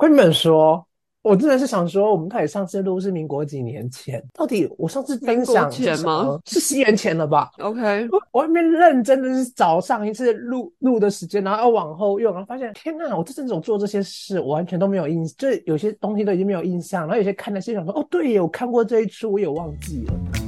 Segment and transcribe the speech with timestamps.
[0.00, 0.82] 跟你们说，
[1.22, 4.22] 我真的是想说，我们到底上次录是民国几年前？
[4.32, 6.40] 到底我上次分享民国前吗？
[6.46, 20.39] 是西元前了吧？OK，我外面认真的是找上一次录录的时间，然后要往后用，然后发现天呐，我这阵子做这些事，我完全都没有印，就是有些东西都已经没有印象，然后有些看那些想说，哦，对，我看过这一出，我也忘记了。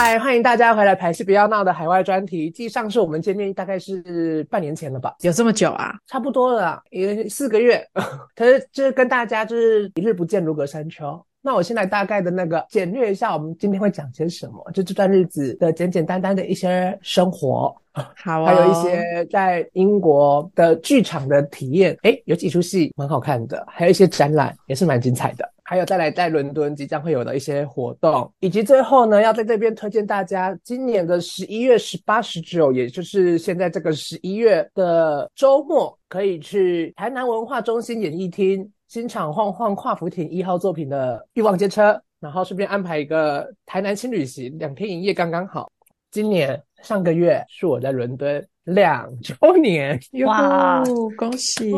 [0.00, 0.94] 嗨，欢迎大家回来！
[0.94, 5.16] 排戏不要闹的海外专题，继上次我们见面大概是半年前了吧？
[5.22, 5.92] 有这么久啊？
[6.06, 7.84] 差不多了，也四个月。
[8.36, 11.20] 可是就是跟大家就是一日不见如隔三秋。
[11.42, 14.70] 那我先来大概的那个简略一下，我们今天会讲些什么？
[14.72, 17.74] 就这段日子的简简单单的一些生活，
[18.16, 21.96] 好，还有一些在英国的剧场的体验。
[22.02, 25.48] 诶，有几出戏蛮好看的，还有一些展览也是蛮精彩的。
[25.62, 45.70] 还有再来在伦敦即将会有的一些活动，以及最后呢，要在这边推荐大家今年的十一月十八、十九，也就是现在这个十一月的周末，可以去台南文化中心演艺厅新场晃晃跨浮艇一号作品的欲望街车，然后顺便安排一个台南轻旅行，两天一夜刚刚好。
[46.10, 50.82] 今年上个月是我在伦敦两周年，哇，
[51.16, 51.72] 恭喜！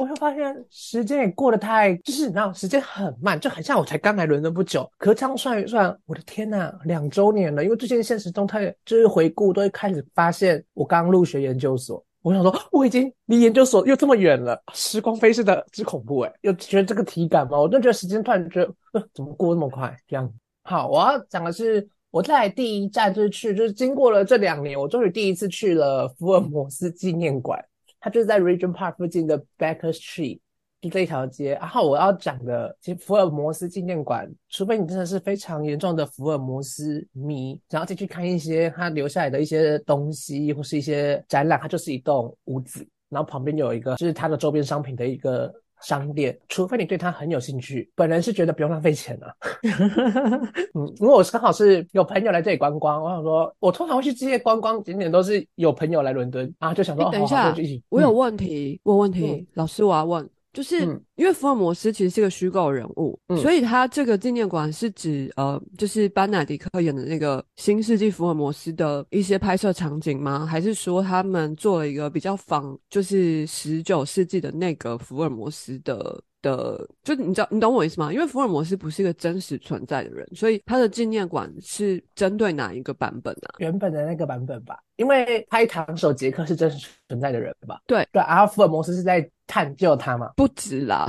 [0.00, 4.90] 我就发现时间也过得太，就是你知道，时间很慢，就很像我才刚来伦敦不久。
[4.98, 7.62] 可是这样算一算，我的天呐，两周年了！
[7.62, 12.04] 因为最近现实中态就是回顾，都会开始发现我刚入学研究所。
[12.22, 16.32] 我想说，我已经离研究所又这么远了，时光飞逝的 之恐怖哎！
[16.40, 17.60] 又觉得这个体感吗？
[17.60, 19.96] 我就觉得时间突然觉得，呃，怎么过那么快？
[20.08, 20.28] 这样
[20.64, 27.60] 好，我要讲的是，我在第一站就是去，就是经过了这两年，我终于第一次去了福尔摩斯纪念馆。
[27.98, 30.38] 它就是在 Regent Park 附近的 Baker Street，
[30.80, 31.54] 就这一条街。
[31.54, 45.52] 然后我要讲的，其实福尔摩斯纪念馆，除非你真的是非常严重的福尔摩斯迷，然后再去看一些他留下来的一些东西或是一些展览，它就是一栋屋子，然后旁边有一个就是它的周边商品的一个。
[45.84, 49.36] 商店，除非你对它很有兴趣，本人是觉得不用浪费钱了。
[50.74, 57.54] 嗯，因为我刚好是有朋友来这里观光，我想说，我通常会去这些观光景点都是有朋友来伦敦啊，就想说，等一下，
[57.90, 60.28] 我有问题，我问题，老师我要问。
[60.54, 60.80] 就是
[61.16, 70.46] 因为福尔摩斯其实是个虚构人物，所以他这个纪念馆是指呃，就是班纳迪克演的那个新世纪福尔摩斯的一些拍摄场景吗？
[70.46, 76.22] 还是说他们做了一个比较仿，就是十九世纪的那个福尔摩斯的？
[76.44, 78.12] 的，就你知道，你懂我意思吗？
[78.12, 83.48] 因为福尔摩斯不是一个真实存在的人，所以他的纪念馆是针对哪一个版本呢？
[83.60, 87.80] 原本的那个版本吧，因为拍唐手杰克是真实存在的人吧？
[87.86, 90.30] 对对，然后福尔摩斯是在探究他嘛？
[90.36, 91.06] 不止啦，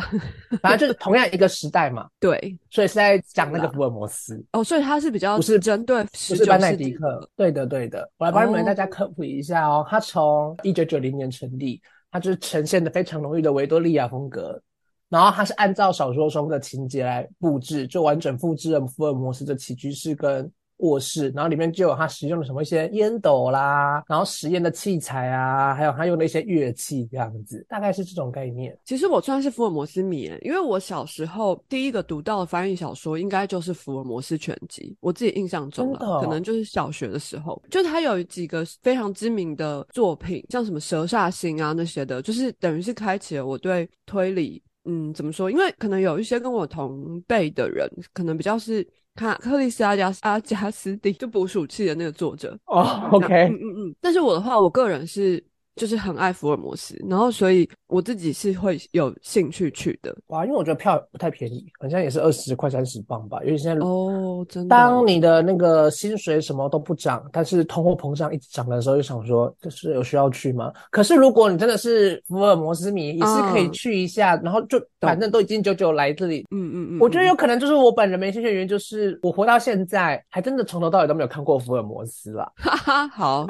[0.61, 2.07] 反正就是同样一个时代嘛。
[2.19, 4.43] 对，所以是在讲那个福尔摩斯。
[4.51, 7.29] 哦，所以他是比较不是针对，不是班奈迪克。
[7.35, 9.85] 对的，对的，我来帮你们大家科普一下哦。
[9.89, 11.81] 他从一九九零年成立，
[12.11, 14.61] 他就是呈现的非常浓郁的维多利亚风格。
[15.07, 28.77] 然后他是按照小说中的情节来布置，就完整复制了福尔摩斯的起居室跟卧室，然后里面就有他使用的什么一些烟斗啦，然后实验的器材啊，还有他用的一些乐器这样子，大概是这种概念。
[28.83, 44.61] 其实我算是福尔摩斯迷，因为我小时候第一个读到的翻译小说应该就是《福尔摩斯全集》，我自己印象中了，可能就是小学的时候，就他有几个非常知名的作品，像什么蛇煞星啊那些的，就是等于是开启了我对推理。
[44.87, 45.49] 嗯，怎么说？
[45.49, 53.09] 因为可能有一些跟我同辈的人，可能比较是看克里斯阿加阿加斯蒂就捕鼠器的那个作者哦。
[53.11, 53.95] OK，嗯嗯嗯。
[53.99, 55.43] 但是我的话，我个人是。
[55.75, 60.15] 就是很爱福尔摩斯，然后所以我自己是会有兴趣去的。
[60.27, 63.39] 哇，因为我觉得票不太便宜，好像也是二十块三十磅吧。
[63.43, 70.71] 因为现在哦，真的，当你的那个薪水什么都不涨，但是通货膨胀一直涨的时候，就想说，就是有需要去吗？
[70.91, 82.49] 可是如果你真的是福尔摩斯迷，也是可以去一下，然后就反正都已经久久来这里，嗯嗯嗯，我觉得有可能就是我本人没兴趣的原因，就是我活到现在还真的从头到尾都没有看过福尔摩斯了。
[82.55, 83.45] 哈哈，好，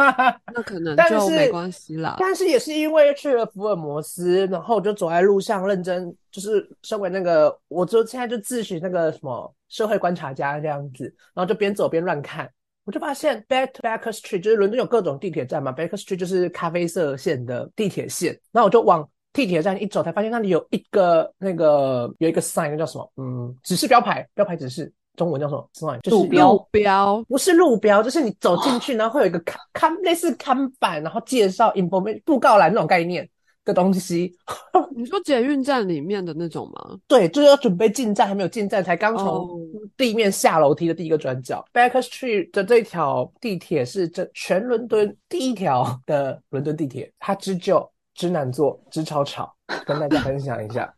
[0.54, 1.65] 那可能就没关。
[2.18, 11.04] 但是也是因为去了福尔摩斯，然后我就走在路上认真，就是身为那个，我就现在就自诩那个什么社会观察家这样子，
[11.34, 12.50] 然后就边走边乱看，
[12.84, 23.12] 我就发现 Back Baker Street 就是伦敦有各种地铁站嘛，Baker Street 就是咖啡色线的地铁线，然后我就往地铁站一走，才发现那里有一个那个有一个 sign，那叫什么？
[23.16, 24.92] 嗯，指示标牌，标牌指示。
[25.16, 25.98] 中文叫什么？
[26.02, 33.28] 就是路标标，不是路标，就是你走进去，然后会有一个 看看类似看板，然后介绍 information 布告栏那种概念。
[33.66, 34.32] 的东西。
[34.96, 36.96] 你说捷运站里面的那种吗？
[37.08, 39.60] 对，就是要准备进站，还没有进站，才刚从
[39.96, 41.64] 地面下楼梯的第一个转角。
[41.72, 47.84] Baker Street 的这条地铁是这全伦敦第一条的伦敦地铁，它之旧、
[48.14, 49.52] 之难坐、之超吵，
[49.84, 50.92] 跟大家分享一下。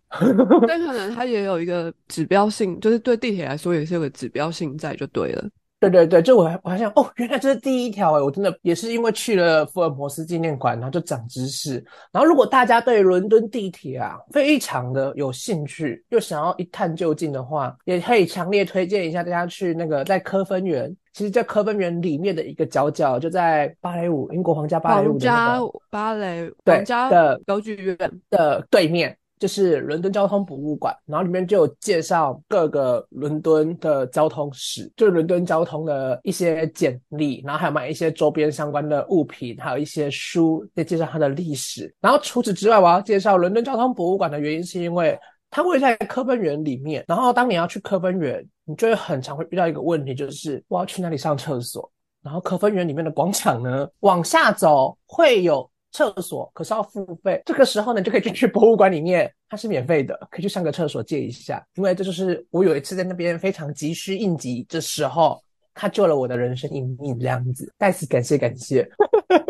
[0.66, 5.48] 但可能它也有一个指标性，就是对地铁来说也是有个指标性在，就对了。
[5.80, 11.74] 对对对，就我我还想哦，原来这是第一条哎，我真的也是因为去了福尔摩斯纪念馆，然后就长知识。
[12.10, 25.60] 然后如果大家对伦敦地铁啊非常的有兴趣，又想要一探究竟的话，也可以强烈推荐一下大家去那个在科芬园，其实，在科芬园里面的一个角角，就在芭蕾舞英国皇家芭蕾舞皇家
[25.90, 27.96] 芭蕾对的歌剧院
[28.30, 29.16] 的对面。
[29.38, 41.94] 就是伦敦交通博物馆，然后里面就有介绍各个伦敦的交通史，就是伦敦交通的一些简历，然后还有买一些周边相关的物品，还有一些书在介绍它的历史。
[42.00, 45.18] 然后除此之外，我要介绍伦敦交通博物馆的原因，是因为
[45.50, 47.04] 它会在科芬园里面。
[47.08, 51.90] 然后当你要去科芬园，你就会很常会遇到一个问题，就是我要去那里上厕所。
[52.22, 55.70] 然后科芬园里面的广场呢，往下走会有。
[55.92, 61.64] 厕所可是要付费，这个时候呢就可以进去博物馆里面，它是免费的，可以去上个厕所借一下。
[61.74, 65.42] 因为这就是我有一次在那边非常急需应急的时候，
[65.74, 68.88] 他救了我的人生一命，这样子，再次感谢感谢，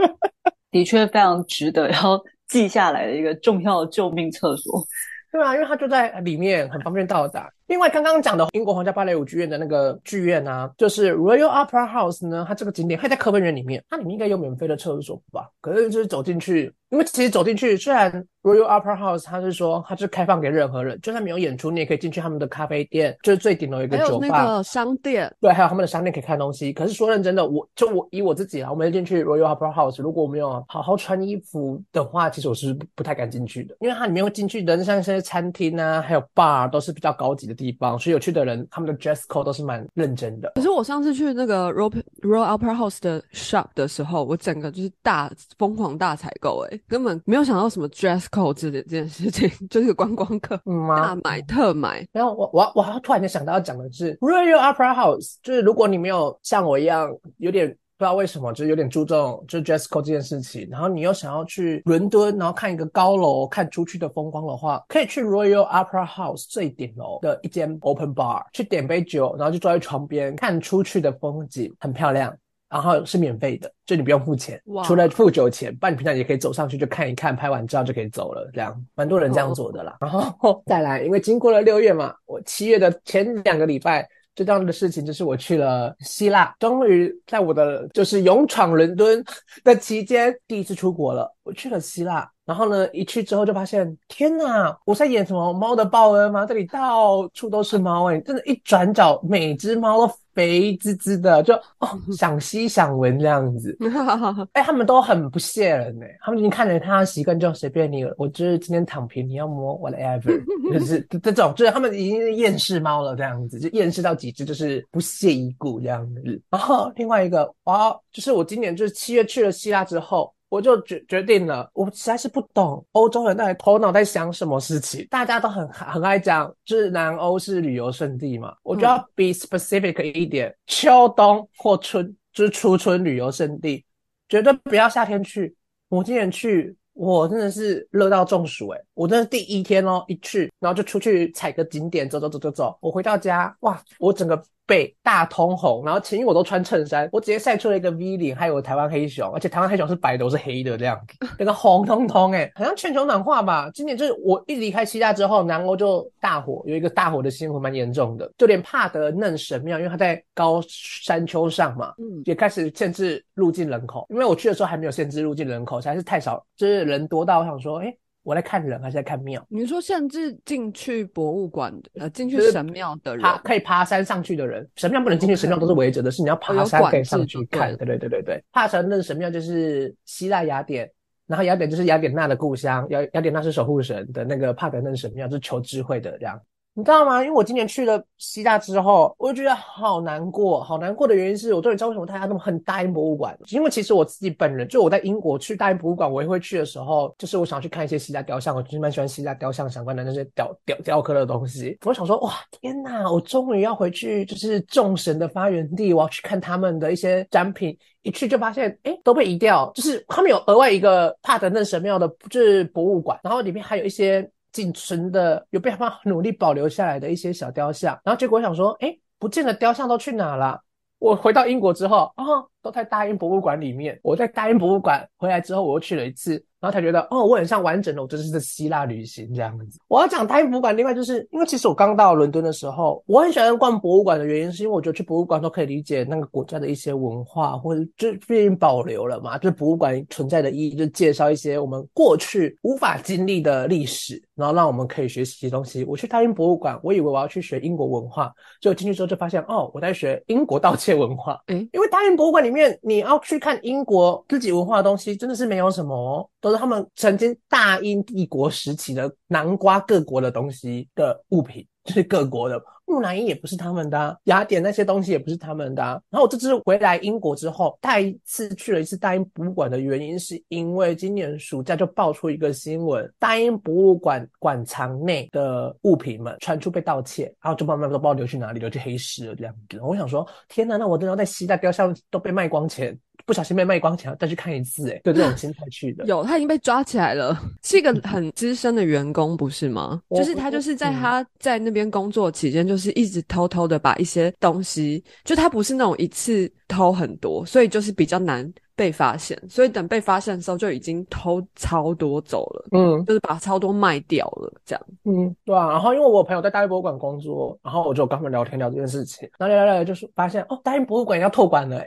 [0.70, 4.84] 的确非常值得要记下来的一个重要救命厕所。
[5.32, 7.52] 对啊，因为它就在里面，很方便到达。
[7.68, 15.50] 另外，刚刚讲的英国皇家芭蕾舞剧院的那个剧院呢，就是 Royal Opera House 呢，它这个景点还在科文园里面，它里面应该有免费的厕所吧？
[15.60, 18.10] 可是就是走进去，因为其实走进去，虽然
[18.42, 26.72] Royal Opera House 它是说它是开放给任何人，就算没有演出，你也可以进去他们的咖啡店，就是最顶楼一个酒吧，那个商店，对，还有他们的商店可以看东西。
[26.72, 38.38] 可是说认真的，我就我以我自己啊，我没进去 Royal Opera House，如果我没有好好穿衣服的话，其实我是不太敢进去的，因为它里面会进去的像一些餐厅啊，还有 bar 都是比较高级的地方，所以有去的。
[38.38, 40.52] 的人，他们的 dress code 都是蛮认真的。
[40.54, 50.56] 可是我上次去那个 Royal Royal Opera House 的 shop 的时候，我整个就是大疯狂大采购，哎，根本没有想到什么 dress code 这 这件事情， 就是个观光客，
[50.96, 52.06] 大买特买。
[52.12, 57.76] 然后我我我突然间想到要讲的是 Royal Opera House，就是如果你没有像我一样有点。
[57.98, 60.68] 不知道为什么，就是有点注重就是 dress code 这件事情。
[60.70, 72.32] 然后你又想要去伦敦，然后看一个高楼看出去的风光的话，可以去 Royal Opera House 最顶楼的一间 open bar 去点杯酒，然后就坐在床边看出去的风景，很漂亮。
[72.68, 78.50] 然后是免费的，就你不用付钱，除了付酒钱，不然你平常也可以走上去就看一看，拍完照就可以走了。
[78.52, 79.96] 这样蛮多人这样做的啦。
[80.00, 84.08] 然后再来，因为经过了六月嘛，我七月的前两个礼拜。
[84.36, 89.20] 最重要的事情就是我去了希腊，终于在我的就是勇闯伦敦
[89.64, 91.28] 的期间第一次出国了。
[91.42, 94.74] 我去了希腊，然后呢，一去之后就发现，天哪！
[94.86, 96.46] 我在演什么猫的报恩吗？
[96.46, 103.76] 这里到处都是猫哎，真的，一转角每只猫都肥滋滋的，就哦， 想吸想闻这样子。
[104.54, 108.14] 哎，他们都很不屑人哎，他们已经看着他的习惯，就随便你了。
[108.16, 110.42] 我就是今天躺平，你要摸 whatever，
[110.72, 116.42] 就是这种，就是他们已经厌世猫了这样子，就厌世到极致，就是不屑一顾这样子。
[116.48, 120.32] 然后另外一个，哇，就是我今年就是七月去了希腊之后。
[120.48, 125.06] 我就决决定了，我实在是不懂欧洲人到底头脑在想什么事情。
[125.10, 133.84] 大家都很很爱讲，就是南欧是旅游胜地嘛，我就要 be specific 一点，秋冬或春就是初春旅游胜地，
[134.28, 135.54] 绝对不要夏天去。
[135.88, 144.42] 我今年去，我真的是热到中暑诶我真的第一天哦，一去，然后就出去踩个景点，走走走走走，我回到家，哇，我整个。
[144.68, 151.00] 背大通红，然后前衣我都穿衬衫，我直接晒出了一个 V 领，还有台湾黑熊，而且台湾黑熊是白的，我是黑的这样，
[151.38, 153.70] 那个红彤彤哎，好像全球暖化吧。
[153.72, 164.06] 今年就是我一离开希腊之后，南欧就大火，有一个大火的新闻蛮严重的，就连帕德嫩神庙，因为它在高山丘上嘛，嗯，也开始限制入境人口。
[164.10, 167.96] 因为我去的时候还没有限制入境人口，实在是太少，就是人多到我想说，哎。
[168.28, 169.42] 我在看人还是在看庙？
[169.48, 177.74] 你说甚至进去博物馆的，呃，进去神庙的人，爬可以爬山上去的人，神庙不能进去，神庙都是围着的，是你要爬山可以上去看。
[177.78, 180.90] 对对对对对，帕城那神庙就是希腊雅典，
[181.26, 186.38] 然后雅典就是雅典娜的故乡，雅雅典娜是守护神的那个帕德嫩神庙，就是求智慧的这样。
[186.74, 187.20] 你知道吗？
[187.24, 193.36] 因为我今年去了希腊之后，我就觉得好难过，好难过的原因是我终于知道为什么大家那么恨大英博物馆。
[193.50, 201.76] 因为其实我自己本人，就我在英国去大英博物馆，我也会去的时候，就是我想去看一些希腊雕像，我就是蛮喜欢希腊雕像相关的那些雕雕雕刻的东西。
[201.84, 207.76] 我想说，哇，天哪，我终于要回去，就是众神的发源地，我要去看他们的一些展品。
[208.02, 214.30] 一去就发现，哎，都被移掉，就是他们有额外一个帕德嫩神庙的，就是博物馆，然后里面还有一些。
[214.58, 220.60] 仅存的有被他努力保留下来的一些小雕像，然后结果我想说，哎，不见的雕像都去哪了？
[220.98, 222.24] 我回到英国之后，啊，
[222.68, 223.98] 都在大英博物馆里面。
[224.02, 226.44] 我在大英博物馆回来之后，我又去了一次。
[226.60, 229.78] 然后才觉得，哦，我很像完整的，我这是希腊旅行这样子。
[229.86, 239.38] 我要讲大英博物馆，另外就是因为其实我刚到伦敦的时候，我很喜欢逛博物馆的原因，是因为我觉得去博物馆都可以理解那个国家的一些文化，或者就毕竟保留了嘛。
[239.38, 245.84] 就是博物馆存在的意义，就介绍一些我们过去无法经历的历史，然后让我们可以学习一些东西。
[245.84, 251.40] 我去大英博物馆，我以为我要去学英国文化，结果进去之后就发现，哦，我在学英国盗窃文化。
[251.46, 257.28] 嗯，因为大英博物馆里面因为你要去看英国自己文化的东西，真的是没有什么，都是他们曾经。
[257.48, 265.82] 大英帝国时期的南瓜各国的东西的物品，就是各国的木乃伊也不是他们的，雅典那些东西也不是他们的。
[266.10, 279.78] 然后我这次回来英国之后，再次去了一次大英博物馆的原因，是因为今年暑假就爆出一个新闻，大英博物馆馆藏内的物品们传出被盗窃，然后就慢慢都不知道流去哪里，流去黑市了这样子。
[279.82, 282.98] 我想说，天哪，那我真的在希腊雕像都被卖光钱。
[283.26, 286.04] 不小心被卖光钱，再去看一次，哎，就这种 心态去的。
[286.06, 290.00] 有，他已经被抓起来了，是一个很 资深的员工，不是吗？
[290.10, 298.50] 就是他就是在他在那边工作期间，就是一直偷偷的把一些东西，就他不是那种一次偷很多，所以就是比较难。
[298.78, 305.68] 被发现，所以等被发现的时候就已经偷超多走了，嗯，就是把超多卖掉了，这样，嗯，对啊。
[305.68, 311.82] 然后因为我朋友在大英博物馆工作，然后我就跟他们聊天聊这件事情，然后聊聊聊就是发现哦，大英博物馆要托管了，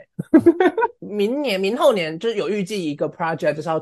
[1.00, 3.80] 明年明后年就是有预计一个 project 就是要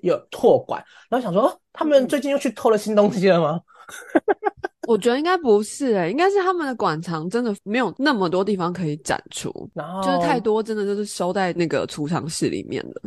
[0.00, 3.60] 有拓管，然后想说他们最近又去偷了新东西了吗？
[4.86, 13.02] 我觉得应该不是诶，应该是他们的馆藏真的没有那么多地方可以展出，然后就是太多，真的就是收在那个储藏室里面的，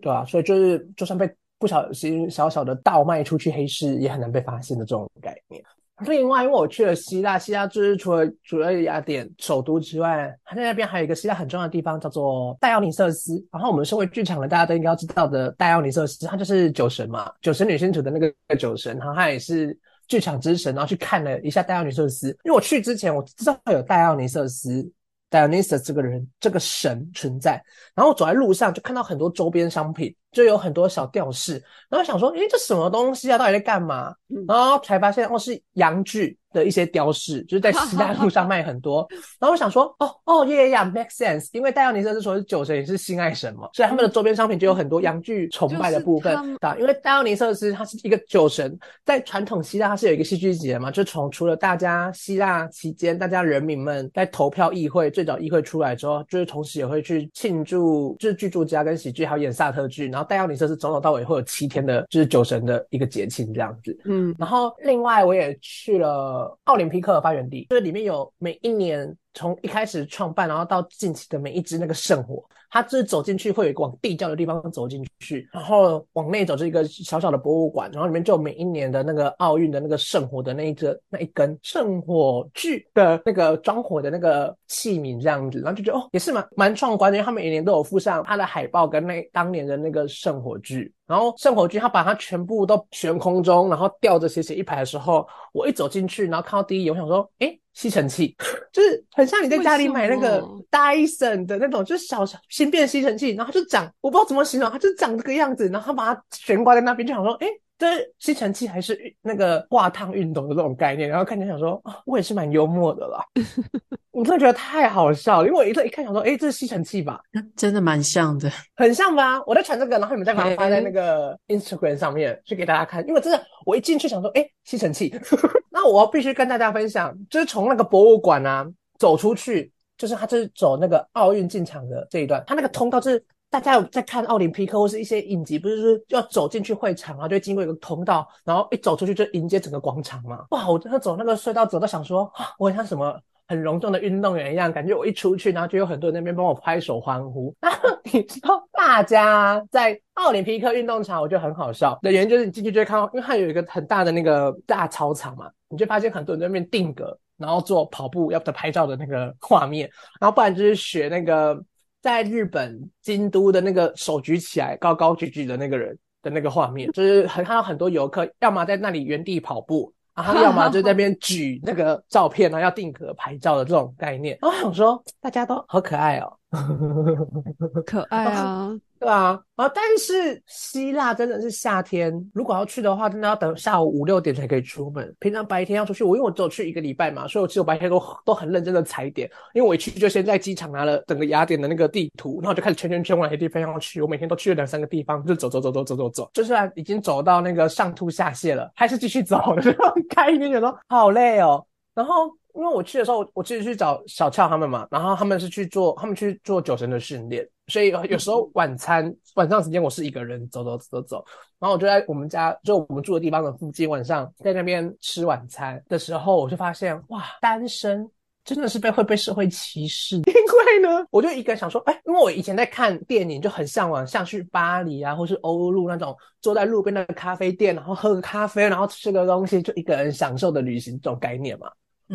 [0.00, 5.62] 对啊，所以就是就算被不小心小小的倒卖出去黑市，也很难被发现的这种概念。
[6.06, 13.34] 另外，因为我去了希腊，希腊就是除了除了雅典首都之外，它在那边还有一个希腊很重要的地方叫做戴奥尼瑟斯。
[13.52, 19.78] 然后我们身为剧场的，大家都应该要知道的戴奥尼瑟斯，他就是酒神嘛，酒神女星主的那个酒神，然后他也是。
[20.08, 22.28] 剧场之神，然后去看了一下戴奥尼瑟斯。
[22.42, 24.90] 因为我去之前我知道有戴奥尼瑟斯。
[25.30, 27.62] 戴奥尼修斯这个人，这个神存在，
[27.94, 33.38] 然后走在路上就看到很多周边商品，就有很多小吊饰，然后想说，诶，这什么东西啊？
[33.38, 34.14] 到底在干嘛？
[34.46, 39.06] 然后才发现，哦，是洋剧的一些雕饰，就是在西大路上卖很多。
[39.40, 46.76] 然后我想说，哦哦，耶耶，make sense，因为戴奥尼瑟斯说是酒神，也是性爱神嘛，所以他们的周边商品就有很多洋剧崇拜的部分啊。
[46.78, 55.10] 因为戴奥尼瑟斯他是一个酒神，在传统希腊他是有一个戏剧节嘛，就从除了大家希腊期间大家人民们在投票议会。
[55.10, 60.10] 最早议会出来之后，就是同时也会去庆祝，就是剧作家跟喜剧，还有演萨特剧。
[60.18, 63.96] 然后戴奥尼瑟是从头到尾会有七天的，就是酒神的一个节庆这样子。
[64.04, 72.44] 嗯，然后另外我也去了奥林匹克发源地，就是里面有每一年从一开始创办，然后到近期的每一支那个圣火。
[72.70, 90.92] 他就是走进去会有一个往地窖的地方走进去，然后往内走是一个小小的博物馆，然后里面就每一年的那个奥运的那个圣火的那一个那一根圣火炬的那个装火的那个器皿这样子，然后就觉得哦也是蛮蛮壮观的，因为他每年都有附上他的海报跟那当年的那个圣火炬。
[91.08, 98.36] 然后圣火炬，他把它全部都悬空中，然后吊着斜斜一排的时候，我一走进去，然后看到第一眼，我想说，哎，吸尘器，
[98.70, 107.46] 就是很像你在家里买那个 Dyson 的那种，就是小轻便吸尘器，然后就长，我不知道怎么形容，它就长这个样子，然后他把它悬挂在那边，就想说，哎。
[107.78, 107.86] 这
[108.18, 113.24] 吸尘器还是那个挂烫熨斗的这种概念，然后看起来想说啊，我也是蛮幽默的啦。
[114.10, 117.20] 我真的觉得太好笑了，因为我一一看想说，哎，这是吸尘器吧？
[117.54, 119.40] 真的蛮像的，很像吧？
[119.46, 125.14] 我在传这个，然后你们再把它发在那个 Instagram 上面去给大家看，因为真的，我一进去想说，哎，吸尘器。
[125.70, 128.66] 那我必须跟大家分享，就是从那个博物馆啊
[128.98, 133.24] 走出去，就是他就是走那个奥运进场的这一段，他那个通道是。
[133.50, 140.44] 大家有在看奥林匹克或是一些影集，不是说要走进去会场啊，就经过一个通道，然后一走出去就迎接整个广场嘛。
[140.50, 147.54] 哇，我真的走那个隧道走到想说啊，我很像什么很隆重的运动员一样，感觉我一出去，然后就有很多人那边帮我拍手欢呼。
[147.60, 159.88] 然后你知道，大家在奥林匹克运动场，我觉得很好笑的原因就是你进去就会看到，因为它有一个很大的那个大操场嘛，你就发现很多人在那边定格，然后做跑步要不拍照的那个画面，
[160.20, 161.58] 然后不然就是学那个
[162.00, 169.92] 在日本京都的那个手举起来高高举举的那个人的那个画面，就是很看到很多游客要么在那里原地跑步。
[170.14, 174.36] 然后要么就在那边举那个照片呢，要定格拍照的这种概念。
[174.42, 176.36] 然后想说，大家都好可爱哦，
[177.86, 178.76] 可爱啊。
[178.98, 179.68] 对啊，啊！
[179.68, 185.14] 但是希腊真的是夏天，如果要去的话，真的要等下午五六点才可以出门。
[185.20, 189.30] 平常白天要出去，我因为我只有去一个礼拜嘛，所以我其实白天都都很认真的踩点。
[189.54, 194.02] 因为我一去就先在机场拿了整个雅典的那个地图，然后就开始圈圈圈往哪些地方要去。
[194.02, 201.64] 我每天都去了两三个地方，就走走走走走走走，就算已经走到那个上吐下泻了，还是继续走的这种概念， 觉得好累哦。
[201.94, 202.34] 然后。
[202.54, 211.24] 因为我去的时候，我其实去找小俏他们嘛，然后他们是去做，他们去做酒神的训练，所以有时候晚餐晚上时间我是一个人走走走走走，
[211.58, 218.10] 然后我就在我们家就我们住的地方的附近，晚上在那边吃晚餐的时候，我就发现哇，单身
[218.44, 231.70] 真的是被会被社会歧视， 因为呢，我就一个人想说，哎，因为我以前在看电影就很向往，像去巴黎啊，或是欧陆那种坐在路边的咖啡店，然后喝个咖啡，然后吃个东西，就一个人享受的旅行这种概念嘛。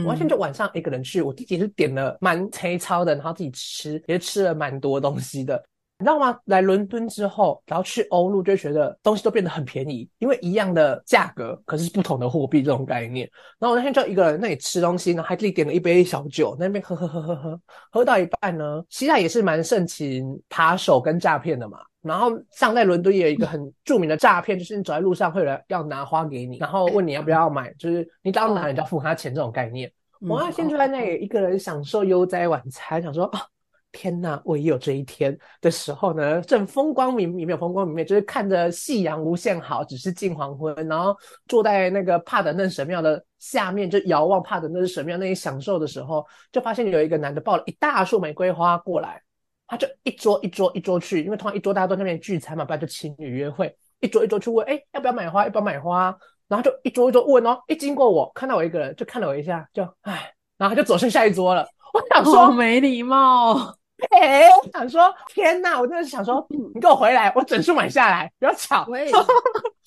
[0.06, 5.64] 完全就晚上一个人去，我自己是点了蛮粗糙的，然后自己吃也吃了蛮多东西的，
[6.00, 6.38] 你知道吗？
[6.46, 13.30] 来伦敦之后，然后去欧陆就觉得东西都变得很便宜，因为一样的价格，可是不同的货币这种概念。
[13.60, 21.78] 然后我那天就一个人那里吃东西，然后还自己点了一杯小酒，那边喝喝喝喝喝，喝到一半呢，希腊也是蛮盛情扒手跟诈骗的嘛。
[22.04, 29.92] 然后像在伦敦也有一个很著名的诈骗，就是你走在路上会有人要拿花给你，然后问你要不要买，就是你到哪你就要付他钱这种概念。
[30.20, 33.42] 我那天就在那里一个人享受悠哉晚餐，想说啊，
[33.92, 41.16] 天哪，我也有这一天的时候呢，正风光明明，没有风光明媚，就是看着夕阳无限好，只是近黄昏，然后
[41.48, 49.22] 坐在那个帕德嫩神庙的下面，就遥望帕德嫩神庙那里享受的时候，就发现有一个男的抱了一大束玫瑰花过来。
[49.68, 55.44] 他就一桌一桌一桌去，因为通常一桌大家都在那边聚餐嘛，不然就情侣约会，一桌一桌去问，哎，要不要买花？
[55.44, 56.16] 要不要买花？
[56.48, 61.68] 然后就一桌一桌问哦，一经过我看到我一个人，就看了我一下，就唉，然后他就走向下一桌了。
[61.94, 63.76] 我想说没礼貌。
[64.10, 65.80] 哎，想说天哪！
[65.80, 68.86] 我真的是想说， 你给我回来，我整数买下来，不要吵。
[68.90, 69.10] 喂，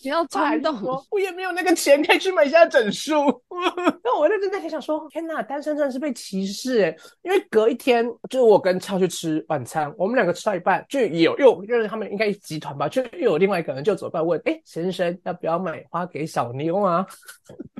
[0.02, 3.14] 不要冲动，我也没有那个钱可以去买下整数。
[4.04, 6.96] 那我那真的很想说，天哪，单身真的是被歧视哎！
[7.22, 17.06] 因为隔一天就是我跟超去吃晚餐，我们两个吃到一半，就有又就是他们应该集团吧，就又有另外一个人就走过来问，哎，先生要不要买花给小妞啊？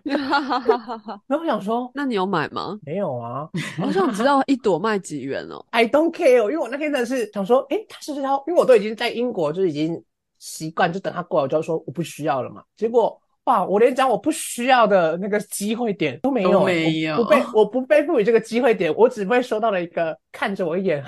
[0.06, 1.20] 哈哈哈哈哈！
[1.26, 2.78] 然后我想说，那你有买吗？
[2.84, 3.48] 没有啊，
[3.82, 5.64] 我想知道一朵卖几元哦。
[5.70, 8.42] I don't care，因为我那天真的是想说，哎，他是不是要？
[8.46, 10.00] 因为我都已经在英国，就已经
[10.46, 12.62] 习惯，就等他过来，我就说我不需要了嘛。
[12.76, 21.02] 结果哇，我连讲我不需要的那个机会点都没有，没有，不被我不被赋予这个机会点，我只被收到了一个看着我一眼，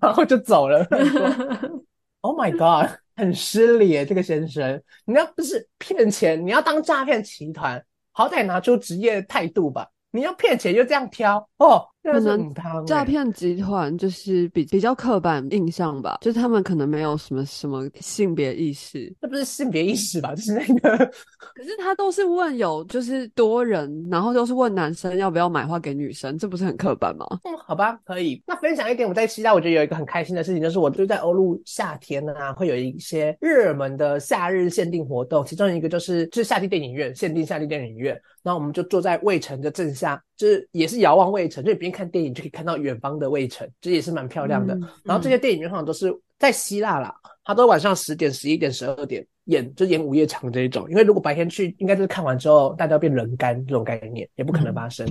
[0.00, 0.84] 然后就走了。
[2.22, 7.82] Oh my god，很失礼，这个先生，你要不是骗钱，你要当诈骗集团。
[8.12, 9.88] 好歹拿出职业态度吧！
[10.10, 11.86] 你要骗钱就这样挑哦。
[12.02, 12.52] 可能
[12.86, 20.34] 诈骗集团就是比比较刻板印象吧，就是他们可能没有什么什么性别意识，这不是性别意识吧？
[20.34, 27.26] 就是那个，可是他都是问有就是多人，然后都是问男生要不要买花给女生，这不是很刻板吗？
[27.44, 28.42] 嗯，好吧，可以。
[28.46, 41.90] 那分享一点，我在期待，我觉得有一个很开心的事情，就是我就在欧陆夏天啊，会有一些热门的夏日限定活动，其中一个就是就是夏季电影院限定夏季电影院，然后我们就坐在卫城的正下，就是也是遥望卫城，就别。
[41.90, 44.78] 看电影就可以看到远方的卫城，这也是蛮漂亮的。
[45.02, 50.88] 然后这些电影院好像都是在希腊啦，它都晚上十点、十一点、十二点演，就演午夜场这一种。
[50.88, 55.04] 因为如果白天去，应该就是看完之后大家变人干这种概念，也不可能发生。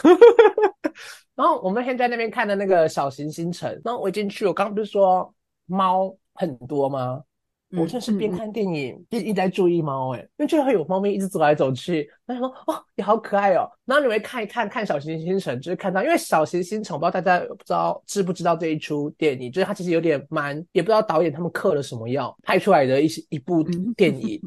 [1.34, 5.34] 然后我们那天在那边看的那个小行星城，然后我进去，我刚刚不是说
[5.66, 7.20] 猫很多吗？
[7.74, 13.66] 我真是边看电影边一直在注意猫，哎，因为就会有猫咪一直走来走去，然后说哦，你好可爱哦。
[13.86, 23.62] 然后你会看一看看小行星城，就是看到，因为小行星城，我不知道大家不知道知不知道这一出电影，就是它其实有点蛮，也不知道导演他们嗑了什么药拍出来的一些一部
[23.96, 24.40] 电影，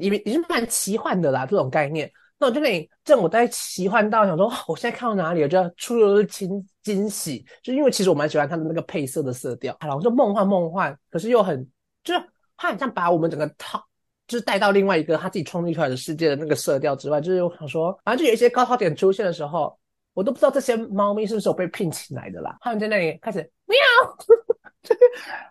[0.00, 2.10] 因为也是蛮奇幻的啦，这种概念。
[2.38, 11.68] 那我就那里正我在奇幻到想说，我现在看到哪里，我就出了惊惊喜，就因为其实我蛮喜欢它的那个配色的色调，好了，我就梦幻梦幻，可是又很
[12.02, 12.14] 就。
[12.60, 13.82] 他好像把我们整个套，
[14.28, 19.74] 就是带到另外一个他自己创立出来的世界的那个色调之外，就是我想说，反正就有一些高潮点出现的时候，
[20.12, 22.58] 我都不知道这些猫咪是不是有被聘请来的啦。
[22.60, 23.78] 他们在那里开始喵，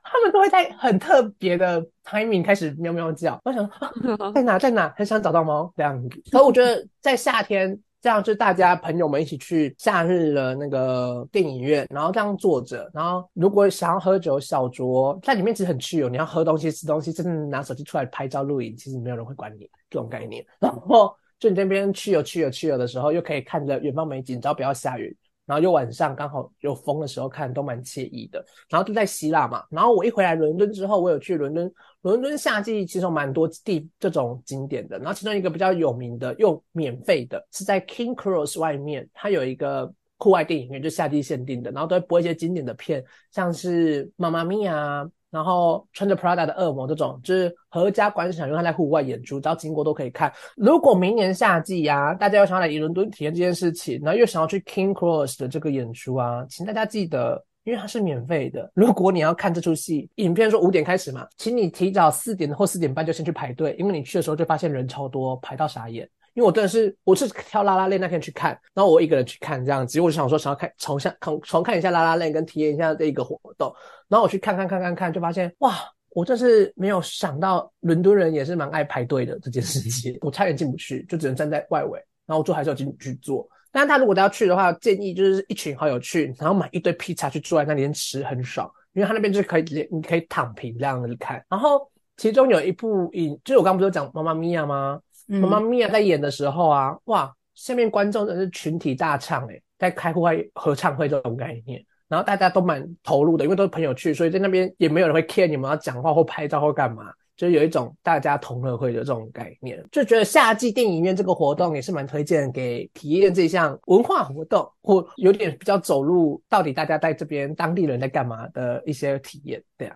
[0.04, 3.42] 他们都会在很特别的 timing 开始喵喵叫。
[3.44, 3.68] 我想
[4.16, 6.10] 说 在哪在哪，很想找到猫这样子。
[6.32, 7.80] 可我觉得在夏天。
[8.02, 20.46] 这样就大家朋友们一起去夏日的那个电影院，然后这样坐着，然后如果想要喝酒小酌，在里面其实很自由，你要喝东西吃东西，甚至拿手机出来拍照录影，其实没有人会管你这种概念。
[20.60, 25.16] 然后就你那边去游去游去游的时候，又可以看着远方美景，只要不要下雨。
[25.50, 28.46] 然后又晚上刚好有风的时候看都蛮惬意的。
[28.70, 29.64] 然后就在希腊嘛。
[29.72, 31.74] 然后我一回来伦敦之后，我有去伦敦。
[32.04, 35.00] 伦敦夏季其实有蛮多地这种景点的。
[35.00, 41.72] 然后其中一个比较有名的又免费的，是在 King Cross 外面，它有一个户外电影院，就夏季限定的。
[41.72, 45.04] 然后都会播一些经典的片，像是《妈妈咪呀》。
[45.32, 50.32] 然后穿着 Prada 的恶魔这种，就是合家观赏，因为他在户外演出，只要经过都可以看。
[50.56, 58.72] 如果明年夏季呀，大家又想要来伦敦体验这件事情，然后又想要去 King Cross 的这个演出啊，请大家记得，因为它是免费的。
[58.74, 66.10] 如果你要看这出戏，影片说五点开始嘛，请你提早四点或四点半就先去排队，因为你去的时候就发现人超多，排到傻眼。
[66.40, 73.76] 因为我真的是，我是挑拉拉链那天去看，然后我一个人去看这样子，我就想说想要看重下重重看一下拉拉链，跟体验一下这一个活动。
[74.08, 75.76] 然后我去看看看看看，就发现哇，
[76.12, 82.00] 我真是没有想到伦敦人也是蛮爱排队的这件事情，我差点进不去，就只能站在外围。
[82.26, 83.46] 然后我最后还是要进去坐。
[83.70, 91.44] 但是他如果他要去的话，建议就是一群好友去，然后买一堆披萨去坐在那边吃，很爽，因为他那边就是可以你可以躺平这样子看。
[91.50, 95.02] 然后其中有一部影，就是我刚不是讲妈妈咪呀吗？
[95.38, 119.96] 妈妈咪呀在演的时候啊，哇，下面观众真是群体大唱诶，在开户外合唱会这种概念，然后大家都蛮投入的，因为都是朋友去，所以在那边也没有人会 care 你们要讲话或拍照或干嘛，就有一种大家同乐会的这种概念，就觉得夏季电影院这个活动也是蛮推荐给体验这项文化活动或有点比较走入到底大家在这边当地人在干嘛的一些体验，对啊。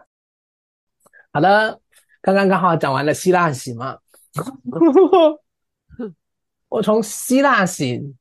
[1.31, 1.79] 好的，
[2.21, 3.97] 刚刚刚好讲完了希腊喜嘛。
[6.69, 8.15] 我从希腊行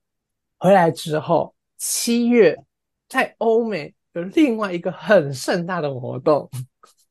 [0.59, 2.57] 回来之后，七月
[3.09, 6.51] 在欧美有另外一个很盛大的活动，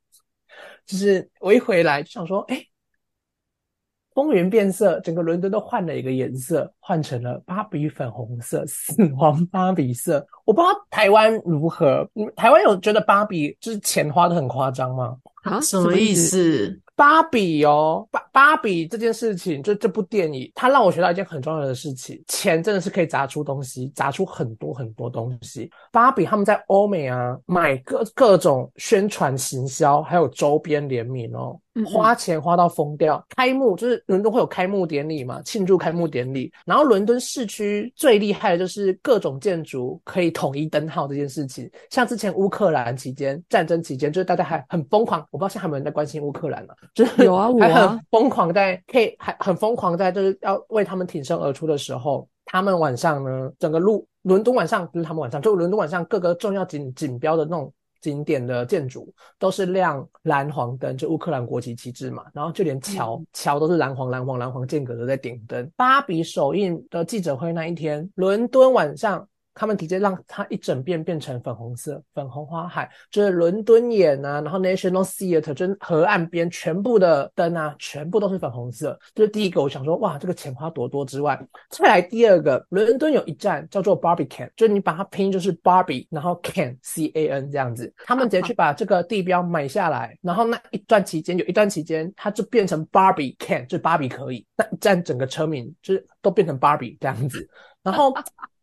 [0.86, 2.64] 就是我一回来就想说，哎，
[4.14, 10.26] 风云变色，整个伦敦都换了一个颜色，换成了芭比粉红色，死亡芭比色。
[10.46, 15.18] 我不知道台湾如何，台湾有觉得芭比就是钱花的很夸张吗？
[15.44, 16.80] 啊，什么意思？
[16.96, 25.70] 芭比哦，芭芭比这件事情，就这部电影，它让我学到一件很重要的事情：钱真的是可以砸出东西，砸出很多很多东西。
[25.92, 31.60] 芭比他们在欧美啊，买各各种宣传行销，还有周边联名哦。
[31.86, 36.52] 花钱花到疯掉，开幕就是伦敦会有开幕典礼嘛，庆祝开幕典礼。
[36.66, 41.70] 然后伦敦市区最厉害的就是各种建筑可以统一灯号这件事情。
[41.90, 57.72] 像之前乌克兰期间战争期间，就是大家还很疯狂，我不知道现在有没有人在关心乌克兰了，就是有啊，还很疯狂在可以还很疯狂在就是要为他们挺身而出的时候，他们晚上呢，整个路伦敦晚上不是他们晚上，就伦敦晚上各个重要景景标的那种。
[58.02, 65.72] 景点的建筑都是亮蓝黄灯，就乌克兰国旗旗帜嘛，然后就连桥桥都是蓝黄蓝黄蓝黄间隔的在顶灯。
[65.76, 69.28] 芭比首映的记者会那一天，伦敦晚上。
[69.54, 78.98] 他们直接让它一整遍变成粉红色，粉红花海，就是伦敦眼啊，然后 National Theatre 就是河岸边全部的灯啊，全部都是粉红色。
[79.14, 97.50] 这是第一个，我想说，哇，这个钱花多多之外，再来第二个，伦敦有一站叫做 Barbie Can，就是你把它拼就是 Barbie，然后 Can C A N 这样子，他们直接去把这个地标买下来，然后那一段期间有一段期间，它就变成 Barbie Can，就是芭比可以，那一站整个车名就是都变成 Barbie 这样子，
[97.84, 98.14] 然后。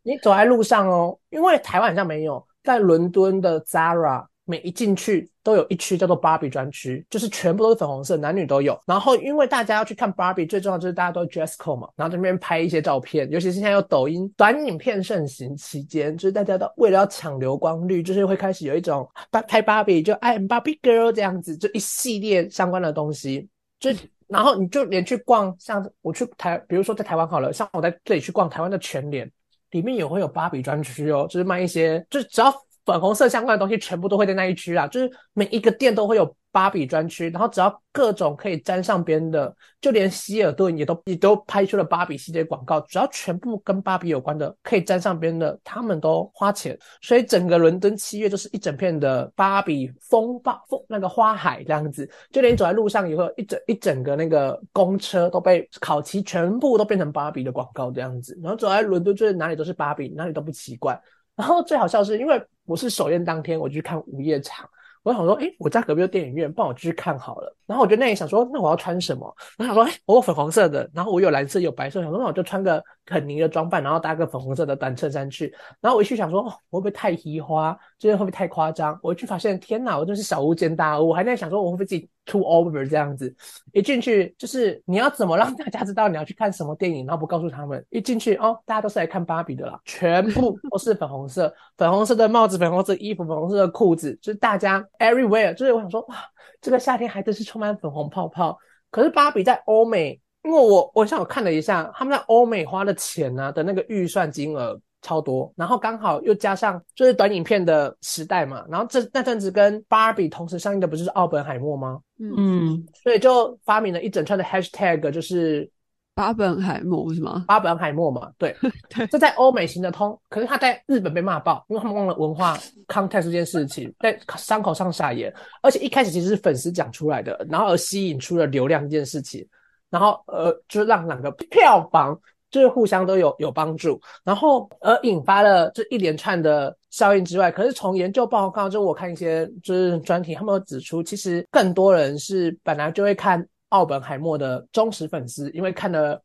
[0.03, 8.81] 你走在路上哦，因为台湾好像没有，在伦敦的 Zara 每一进去都有一区叫做芭比专区，就是全部都是粉红色，男女都有。
[8.87, 19.07] 然后因为大家要去看芭比，最重要就是大家都 dress code 嘛，然后这边拍一些照片，尤其是现在有抖音短影片盛行期间，就是大家都为了要抢流光率，就是会开始有一种
[19.47, 23.47] 拍芭比就 I am Barbie girl 这样子，就一系列相关的东西。
[23.79, 23.91] 就
[24.29, 29.31] 然后你就连去逛，像我去台，比如说在台湾好了，像我在这里去逛台湾的全联。
[29.71, 32.53] 里面也会有芭比专区哦，就是卖一些，就是只要
[32.89, 60.99] 粉红色相关的东西全部都会在那一区啊，就是每一个店都会有芭比专区，然后只要各种可以沾上边的，就连希尔顿也都也都拍出了芭比系列广告，只要全部跟芭比有关的可以沾上边的，他们都花钱，所以整个伦敦七月就是一整片的芭比风暴风那个花海这样子，就连走在路上也会一整一整个那个公车都被烤漆全部都变成芭比的广告这样子，然后走在伦敦就是哪里都是芭比，哪里都不奇怪。
[61.39, 64.69] 然后最好笑是因为我是首映当天我去看午夜场，
[65.05, 67.57] 我想说，哎，我家隔壁有电影院，帮我去看好了。
[67.65, 69.33] 然后我就那里想说，那我要穿什么？
[69.57, 75.51] 我想说，哎，我有粉红色的，然后我有蓝色有白色，想说那我就穿个肯尼的装扮，然后搭个粉红色的短衬衫去。
[75.81, 77.75] 然后我一去想说，会不会太移花？
[77.99, 78.99] 就是会不会太夸张？
[79.03, 81.09] 我一去发现，天哪，我真是小巫见大巫。
[81.09, 83.35] 我还在想说，我会不会自己 too over 这样子？
[83.73, 87.83] 一进去就是你要怎么让大家知道你要去看什么电影，然后不告诉他们？
[87.89, 95.55] 一进去哦，大家都是来看芭比的啦，全部都是粉红色，粉红色的帽子，粉红色衣服，粉红色的裤子，就是大家 everywhere。
[95.55, 96.17] 就是我想说，哇，
[96.61, 98.59] 这个夏天还真是充满粉红泡泡。
[98.91, 100.19] 可是芭比在欧美，
[100.49, 104.81] 因为我我像我看了一下，他们在欧美花的钱呢的那个预算金额。
[105.01, 112.01] 超多，然后刚好又加上就是短影片的时代嘛，然后这那阵子跟芭比同时上映的不就是奥本海默吗？
[112.19, 115.71] 嗯，所以就发明了一整串的 hashtag，就是
[116.17, 117.45] 巴本海默是吗？
[117.47, 118.55] 巴本海默嘛，对
[118.91, 122.59] 对，这在欧美行得通，可是他在日本被骂爆，因为他们忘了文化
[122.89, 125.33] context 这件事情， 在伤口上撒盐，
[125.63, 129.47] 而且一开始其实是粉丝讲出来的，然后而吸引出了流量这件事情，
[129.91, 132.19] 然后呃，就让两个票房。
[132.51, 146.23] 就是互相都有有帮助，然后而引发了这一连串的效应之外，可是从研究报告就我看一些就是专题，他们指出，其实更多人是本来就会看奥本海默的忠实粉丝，因为看了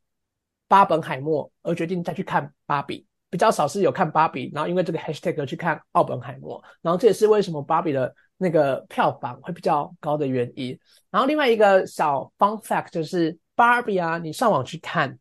[0.70, 10.80] 巴本海默而决定再去看芭比，比较少是有看芭比，然后因为这个 hashtag 去看奥本海默，然后这也是为什么芭比的那个票房会比较高的原因。
[11.12, 15.18] 然后另外一个小 fun fact 就是芭比啊，你上网去看。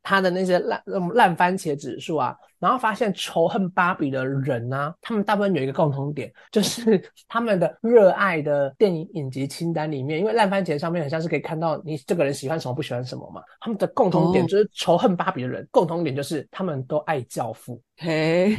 [0.00, 13.42] 他的那些烂烂番茄指数啊，然后发现仇恨芭比的人呢，他们大部分有一个共同点，就是 他们的热爱的电影影集清单里面，因为烂番茄上面很像是可以看到你这个人喜欢什么不喜欢什么嘛。
[13.60, 17.78] 他们的共同点就是仇恨芭比的人，共同点就是他们都爱教父。
[17.98, 18.56] 嘿，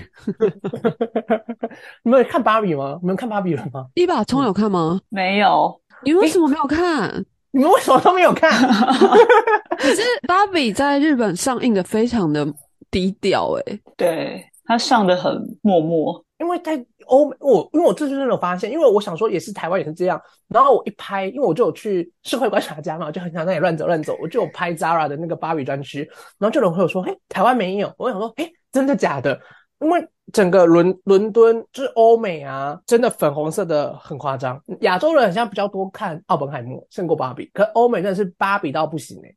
[2.03, 2.99] 你们看芭比吗？
[3.01, 3.87] 你们看芭比了吗？
[3.95, 5.01] 一把葱有看吗？
[5.09, 5.81] 没有。
[6.03, 7.25] 你为什么没有看？
[7.51, 8.51] 你们为什么都没有看？
[9.77, 12.45] 可是芭比在日本上映的非常的
[12.91, 16.23] 低调，哎，对，它上的很默默。
[16.39, 16.73] 因为在
[17.07, 20.21] 欧美，我因为我这就是有发现，因为我想说也是台湾也是这样。
[20.47, 26.09] 然后我一拍，因为我就有去社会观察家嘛，我就很想在那里乱走乱走，我就有拍 Zara 的那个芭比专区。
[26.37, 29.37] 然后就有朋友说：“哎，台湾没有。”我想说：“哎，真的假的？”
[29.79, 34.61] 因为整个伦伦敦就是欧美啊，真的粉红色的很夸张。
[34.81, 39.33] 亚洲人好像比较多看奥本海默胜过芭比，可欧美真的是芭比到不行 哎，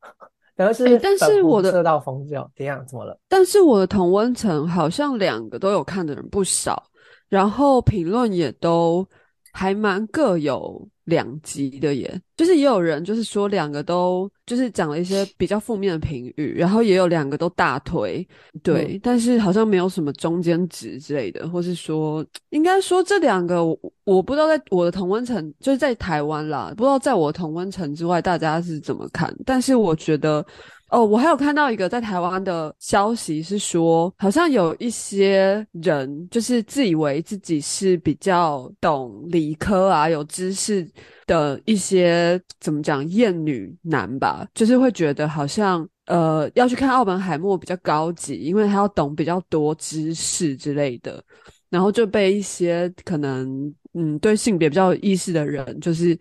[0.57, 2.85] 反而是但是我的色到疯掉，怎样？
[2.87, 3.17] 怎么了？
[3.29, 6.83] 但是我的同温层好像两个都有看的人不少，
[7.29, 9.07] 然后评论也都
[9.53, 10.89] 还蛮各有。
[11.07, 18.25] 两极的耶，就是也有人就是说两个都就是讲了一些比较负面的评语，然后也有两个都大推，
[18.63, 30.47] 对，但是好像没有什么中间值之类的，或是说应该说这两个我我不知道在我的同温层就是在台湾啦，不知道在我同温层之外大家是怎么看，但是我觉得。
[30.93, 40.87] 哦，我还有看到一个在台湾的消息，是说好像有一些人就是自以为自己是比较懂理科啊、有知识
[41.27, 51.25] 的一些怎么讲艳女男吧，就是会觉得好像呃要去看奥本海默比较高级，因为他要懂比较多知识之类的，
[51.71, 56.19] 然后就被一些可能嗯对性别比较有意识的人就是。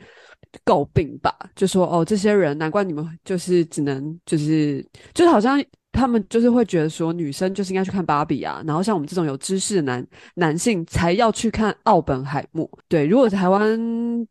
[0.65, 12.69] 诟病吧，就说哦，这些人难怪你们就是只能就是就是好像他们就是会觉得说女生就是应该去看芭比啊，然后像我们这种有知识的男男性才要去看奥本海默。
[12.87, 13.61] 对，如果台湾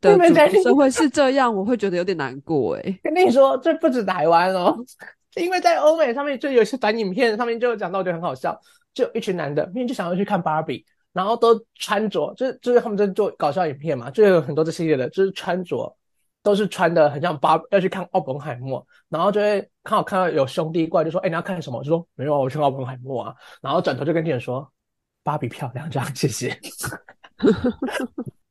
[0.01, 0.17] 的
[0.63, 2.99] 社会是这样，我会觉得有点难过哎。
[3.03, 4.75] 跟你说，这不止台湾哦，
[5.35, 8.59] 因为在欧美上面就有些短影片上面就有讲到，我觉得很好笑，
[8.93, 15.95] 就一群男的明明就想要去看芭比，然后都穿着就是就是他们在做搞笑影片嘛，就有很多这系列的，就是穿着。
[16.43, 24.67] 都是穿的很像芭要去看奥本海默，然后就会刚好看到有兄弟过来就说：“哎，你要看什么？”我就说：“没有啊，我去奥本海默啊。”然后转头就跟店员说
[25.23, 26.57] ：“芭比漂亮，这样谢谢。”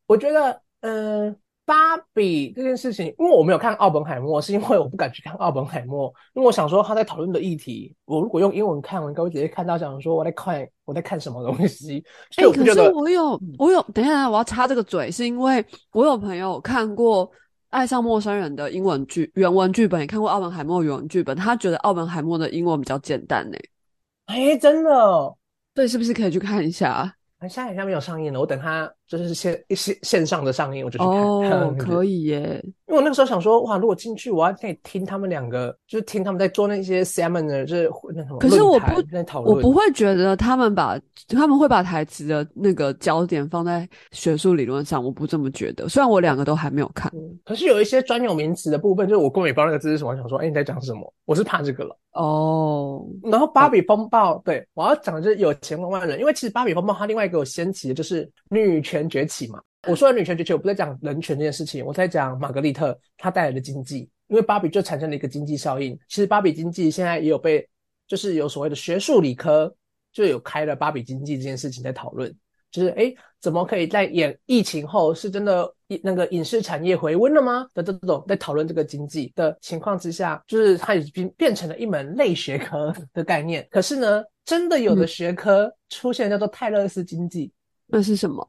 [0.07, 12.05] 我觉得，嗯，芭比这件事情，因为我没有看奥本海默，是因为我不敢去看奥本海默，因为我想说他在讨论的议题，我如果用英文看，我应该会直接看到，想说我在看我在看什么东西。
[12.37, 17.29] 哎，可是我有我有，等一下我要插这个嘴，是因为我有朋友看过
[17.71, 23.57] 《爱上陌生人》的英文剧原文剧本，也看过奥本海默原文剧本，他觉得奥本海默的英文比较简单呢。
[24.27, 25.37] 哎，真的，
[25.73, 27.17] 对，是不是可以去看一下？
[27.43, 31.13] 现在好像没有上映了，我等它就是线线线上的上映，我就去看。
[31.13, 32.63] 哦， 可以耶！
[32.87, 38.39] 因为我那个时候想说，哇，如果进去，我要可以听他们两个，就是听他们在做那些 seminar，就是那什么。
[38.39, 39.03] 可是我不
[39.45, 45.89] 我不会觉得他们把他们会把台词的那个焦点放在学术理论上，我不这么觉得。
[45.89, 47.11] 虽然我两个都还没有看，
[47.45, 51.13] 可是有一些专有名词的部分，就是我根本也不知道那个字是什么，想说，哎，你在讲什么？
[51.27, 51.97] 我是怕这个了。
[52.13, 59.61] 哦，然后芭比风暴，对我要讲的就是有钱万万人，因为其实芭比风暴它另外一个有掀起的就是女权崛起嘛。
[59.87, 65.99] 我说的女权崛起，我不在讲人权这件事情，我在讲玛格丽特她带来的经济，因为芭比就产生了一个经济效应。
[66.09, 67.67] 其实芭比经济现在也有被，
[68.07, 69.75] 就是有所谓的学术理科
[70.13, 72.35] 就有开了芭比经济这件事情在讨论。
[72.71, 75.69] 就是哎，怎么可以在演疫情后是真的
[76.05, 77.67] 那个影视产业回温了吗？
[77.75, 83.67] 的这种在讨论这个经济的情况之下，就是它已经变成了一门类学科的概念。
[83.73, 87.51] 可是呢，真的有的学科出现叫做泰勒斯经济，
[87.87, 88.49] 那是什么？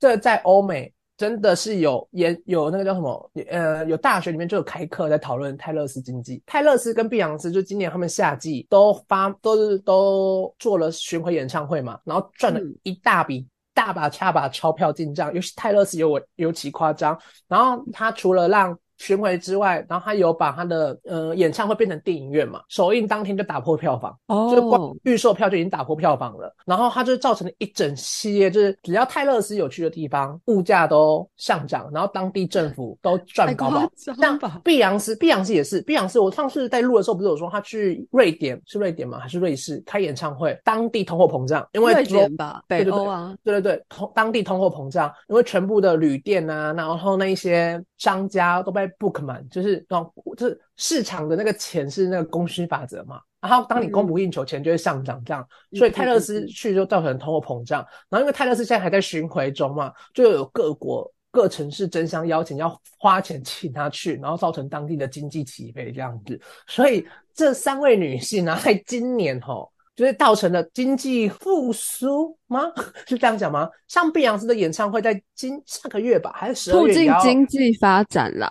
[0.00, 3.30] 这在欧美真的是有研有那个叫什么？
[3.48, 6.42] 呃，有大学里面就有开课在讨论泰勒斯经济。
[6.46, 13.46] 泰勒斯跟碧昂斯就今年他们夏季都发都是都做了巡回演唱会嘛，然后赚了一大笔。
[13.72, 17.18] 大把大把钞票进账，尤其泰勒斯尤我尤其夸张。
[17.48, 26.54] 然后他除了让巡回之外，然后他有把他的呃演唱会变成电影院嘛，首映当天就打破票房，哦就光预售票就已经打破票房了。
[26.66, 33.90] 然后他就造成了一整系列，就是只要泰勒斯有去的地方，物价都上涨，然后当地政府都赚高宝。
[33.96, 39.18] 像碧昂斯，碧昂斯也是，碧昂斯我上次在录的时候不是有说他去瑞典，是瑞典吗？
[39.18, 40.54] 还是瑞士开演唱会？
[40.62, 69.70] 当地通货膨胀，因为瑞典吧，北欧啊，对对对，通当地通货膨胀，因为全部的旅店啊，然后那一些商家都被 book 满，就是哦，就是市场的那个钱是那个供需法则嘛，然后当你供不应求，钱就会上涨，这样，所以泰勒斯去就造成通货膨胀，然后因为泰勒斯现在还在巡回中嘛，就有各国各城市争相邀请，要花钱请他去，然后造成当地的经济起飞这样子，所以这三位女性呢，在今年吼。
[69.96, 72.72] 就是造成了经济复苏吗？
[73.06, 73.68] 是这样讲吗？
[73.86, 76.94] 像碧昂斯的演唱会在今下个月吧，还是十二月？
[76.94, 78.50] 促进经济发展啦。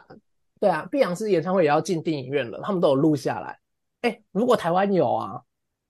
[0.59, 3.57] 对啊，碧昂斯演唱会也要进电影院了，他们都有录下来。
[4.01, 5.41] 哎，如果台湾有啊，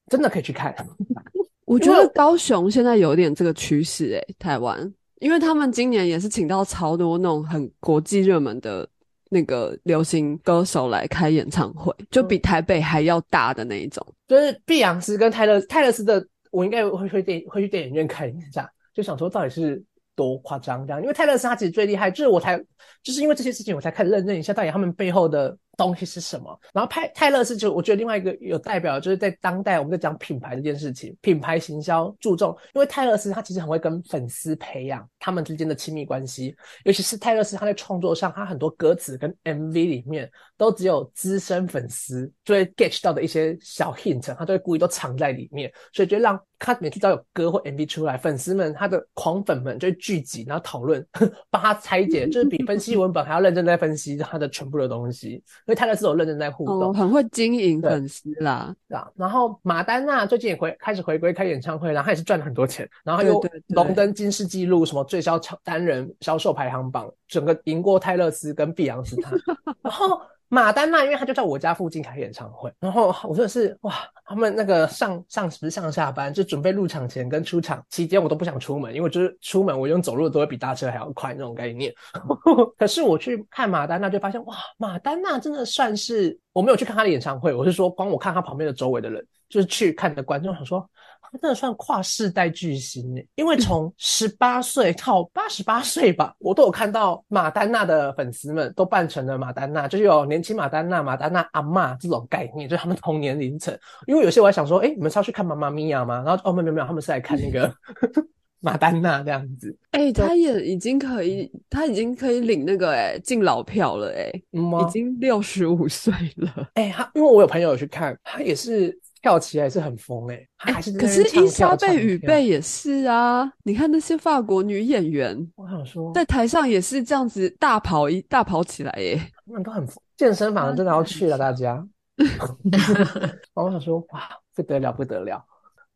[0.07, 0.75] 真的可以去看。
[1.65, 8.87] 我觉得高雄现在有点这个趋势，哎，台湾，因为他们今年也是请到超多那种很国际热门的。
[9.31, 14.03] 那个流行歌手来开演唱会，就比台北还要大的那一种。
[14.27, 19.79] 就是碧昂斯跟泰勒泰勒斯的，我应该会会电会去电影院看一下，就想说到底是
[20.19, 21.01] 多夸张这样。
[21.01, 22.57] 因为泰勒斯他其实最厉害，就是我才
[23.01, 25.57] 就是因为这些事情，我才开始认认一下到底他们背后的。
[25.79, 26.59] 东西是什么？
[26.73, 51.05] 然后泰泰勒斯就我觉得另外一个有代表，就是在当代我们在讲品牌这件事情，品牌行销注重，因为泰勒斯他其实很会跟粉丝培养他们之间的亲密关系，尤其是泰勒斯他在创作上，他很多歌词跟 MV 里面都只有资深粉丝就会 get 到的一些小 hint，他都会故意都藏在里面，所以就让他每次只要有歌或 MV 出来，粉丝们他的狂粉们就会聚集，然后讨论，
[51.49, 55.41] 帮他拆解，就是比分析文本还要认真在分析他的全部的东西。
[55.69, 59.07] 因为泰勒斯有认真在互动，很会经营粉丝啦，对吧？
[59.15, 69.31] 然后马丹娜最近也回开始回归开演唱会，然后他也是赚了很多钱，然后又荣登金氏纪录，什么最销单人销售排行榜，整个赢过泰勒斯跟碧昂斯他，
[69.83, 70.19] 然后。
[70.49, 73.93] 马丹娜，因为他就在我家附近开演唱会，然后我真的是哇，
[74.25, 81.93] 他们那个上上不是上下班，就准备入场前跟出场期间，我都不想出门，因为就是出门我用走路都会比搭车还要快那种概念。
[82.77, 90.89] 可是我去看马丹娜，就发现哇，马丹娜真的算是我没有去看她的演唱会，我是说光我看她旁边的周围的人，就是去看的观众，想说。
[91.31, 103.77] 他真的算跨世代巨星呢，因为从十八岁到八十八岁吧，我都有看到马丹娜的粉丝们都扮成了马丹娜，就是有年轻马丹娜、马丹娜阿妈这种概念，就是他们同年龄层。
[104.07, 106.23] 因为有些我还想说，哎，你们是要去看妈妈咪呀吗？
[106.25, 107.71] 然后哦，没有没有，他们是来看那个
[108.59, 109.77] 马丹娜这样子。
[109.91, 116.69] 哎，他也已经可以，他已经可以领那个哎敬老票了哎，已经六十五岁了。
[116.73, 118.99] 哎，他因为我有朋友有去看，他也是。
[119.21, 131.85] 跳起来是很疯哎，他还是可是伊莎贝雨贝也是啊，你看那些法国女演员，我想说在台上也是这样子大跑一大跑起来耶，他们都很健身房真的要去了，大家。
[133.53, 135.43] 我想说哇，不得了不得了，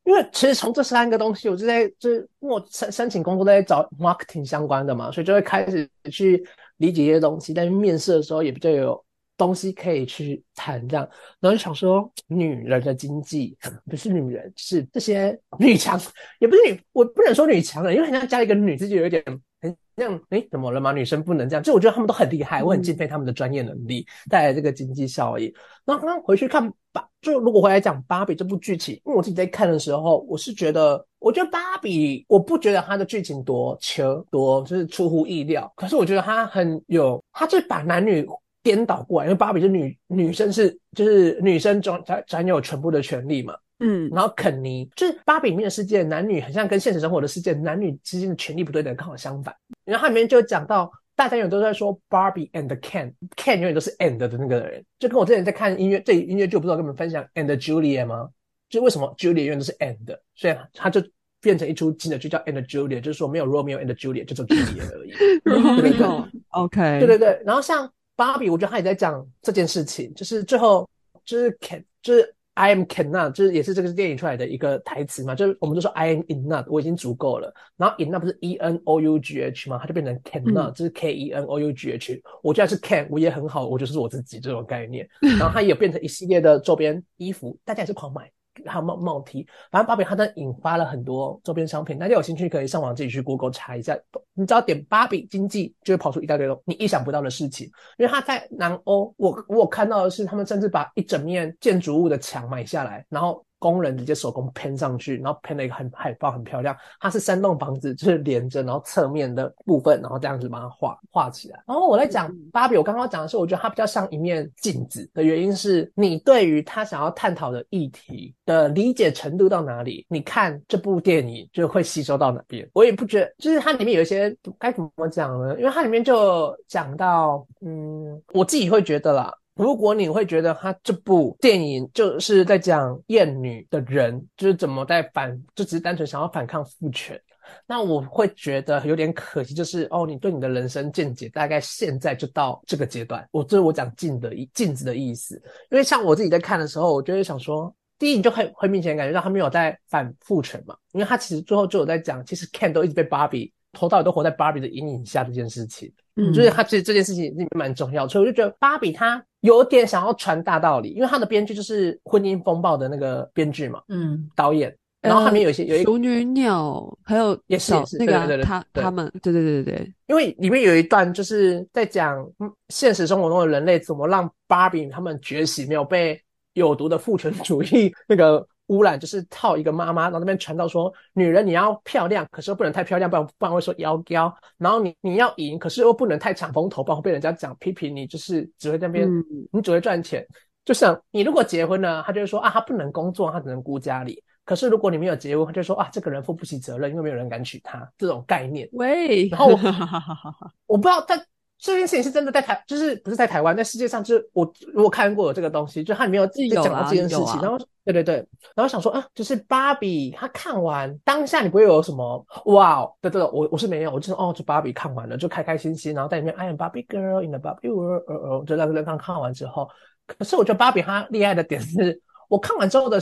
[0.04, 6.46] 因为其实从这三个东西，我就在就是我申申请工作在找 marketing 相关的嘛，所以就会开始去
[6.78, 9.04] 理解一些东西，但是面试的时候也比较有。
[9.36, 11.08] 东西可以去谈这样，
[11.40, 13.58] 然后就想说，女人的经济
[13.90, 16.00] 不是女人，是这些女强，
[16.40, 19.24] 也不是女，我不能说女强人，因为好像加一个女字就有点
[19.62, 20.92] 很像，哎，怎么了吗？
[20.92, 21.64] 女生不能这样？
[21.64, 25.54] 就我觉得他们都很厉害，我很敬佩他们的专业能力带来这个经济效益。
[25.84, 35.72] 然后刚刚回去看芭，就如果回来讲芭比这部剧情，因为我自己在看的时候，我是觉得，我觉得芭比，我不觉得它的剧情多求多，就是出乎意料。
[35.76, 38.24] 可是我觉得它很有，它就把男女。
[38.64, 49.54] 颠倒过来，因为芭比是女女生是就是女生总才才有全部的权利嘛，嗯，然后肯尼就是芭比里面的世界，男女很像跟现实生活的世界男女之间的权利不对等，刚好相反。
[49.84, 58.30] 然后它里面就讲到，大家永远都在说 Barbie and Ken，Ken 永远都是 and 的那个人，就跟我之前在看音乐这音乐剧，不知道跟你们分享 and Julia 吗？
[58.70, 59.98] 就为什么 Julia 永远都是 and，
[60.36, 61.04] 所以他就
[61.42, 65.12] 变成一出新的剧叫 and Julia，就是说没有 Romeo and Julia，就只有 Julia 而已。
[65.44, 67.92] Romeo，OK，对对对，然后像。
[68.16, 70.88] 芭比，我觉得他也在讲这件事情，就是最后
[71.26, 77.52] 就是 can，就是 I am cannot，就是也是这个电影出来的一个台词嘛，就是我们都说 I am enough，我已经足够了。
[77.76, 79.80] 然后 enough 不是 E N O U G H 吗？
[79.82, 82.22] 它就变成 cannot，就是 K E N O U G H。
[82.44, 85.10] 我觉得是 can，我也很好，我就是我自己这种概念。
[85.20, 88.32] 然后它也变成一系列的周边衣服，大家也是狂买。
[88.66, 93.98] 还有帽帽 T，反正芭比它都引发了很多周边商品，大家有兴趣可以上网自己去 Google 查一下。
[94.34, 97.68] 你只要点芭比经济，就会跑出一大堆你意想不到的事情。
[97.98, 103.46] 因为它在南欧，我我看到的是，他们甚至把一整面建筑物的墙买下来，然后。
[103.64, 106.76] 工人直接手工喷上去，然后喷了一个很海报，很漂亮。
[107.00, 111.64] 它是三栋房子，就是连着，然后侧面的部分，然后这样子把它画画起来。
[111.66, 122.70] 然后我在讲芭比，我刚刚讲的是，我觉得它比较像一面镜子的原因是，你对于他想要探讨的议题的理解程度到哪里，你看这部电影就会吸收到哪边。
[122.74, 125.58] 我也不觉得，就是它里面有一些该怎么讲呢？
[125.58, 129.34] 因为它里面就讲到，嗯，我自己会觉得啦。
[129.56, 137.20] 如果你会觉得他这部电影就是在讲厌女的人，就是怎么在反，就只是单纯想要反抗父权，
[137.68, 139.54] 那我会觉得有点可惜。
[139.54, 143.28] 就是哦，你对你的人生见解大概现在就到这个阶段。
[143.32, 145.36] 我这是我讲镜的意镜子的意思，
[145.70, 155.94] 因为像我自己在看的时候，我就会想说，第一你就很很明显感觉到他没有在反父权嘛，因为他其实最后就有在讲，其实 Ken 都一直被 Barbie 头到尾都活在 Barbie 的阴影下这件事情。
[156.16, 172.26] 嗯，就是他其实这件事情蛮重要，所以我就觉得芭比他有点想要传大道理，因为他的编剧就是《婚姻风暴》的那个编剧嘛，嗯，导演，然后他们有一些有一熟女鸟，还有也是那个他他们，对对对对对，因为里面有一段就是在讲
[172.70, 176.20] 现实生活中的人类怎么让芭比他们觉醒，没有被
[176.54, 178.48] 有毒的父权主义那个。
[178.74, 184.34] 污染就是套一个妈妈，然后那边传到说，女人你要漂亮，可是又不能太漂亮，不然不然会说妖娇。
[184.58, 189.08] 然后你你要赢，可是又不能太抢风头，不然会被人家讲批评你，就是只会在那边，
[189.52, 190.26] 你只会赚钱。
[190.66, 194.24] 就像你如果结婚了，他就会说啊，他不能工作，他只能顾家里。
[194.46, 197.88] 可是如果你没有结婚，他就说啊，这个人负不起责任，因为没有人敢娶她。
[197.98, 198.68] 这种概念。
[198.74, 201.16] 喂，然后我不知道他。
[201.64, 208.16] 这件事情是真的在台，就是不是在台湾，在世界上，就是我我看过这个东西，就它里面有在讲到这件事情，然后对对对，
[208.54, 219.70] 然后想说啊，就是芭比，他看完当下你不会有什么哇，对对，我我是没有，我就是哦，就芭比看完了就开开心心，然后在里面 I am Barbie girl in the Barbie world，就那个刚看完之后，
[220.06, 221.98] 可是我觉得芭比她厉害的点是，
[222.28, 223.00] 我看完之后的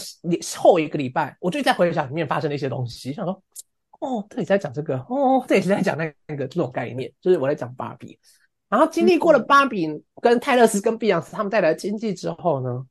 [0.55, 3.41] 后一个礼拜，我就在回想里面发生的一些东西，想说
[4.01, 8.19] 哦，这里在讲这个，哦，这里是在讲那那个这种概念，就是我在讲芭比。
[8.71, 9.85] 然后经历过了芭比
[10.21, 12.85] 跟泰勒斯跟碧昂斯他们带来的经济之后呢，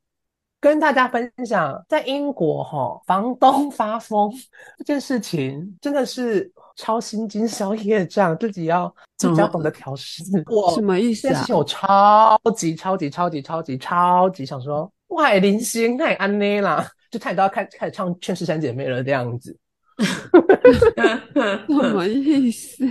[0.59, 4.31] 跟大家分享，在英国哈，房东发疯
[4.77, 10.23] 这件事情真的是超心惊宵夜账，自己要自己要懂得调试。
[10.47, 11.43] 我什么意思啊？
[11.49, 19.57] 我超级超级超级超级超级想说，哇，林星太安内啦，就差点都要开开始唱《劝世三姐妹》了这样子。
[21.67, 22.85] 什么意思？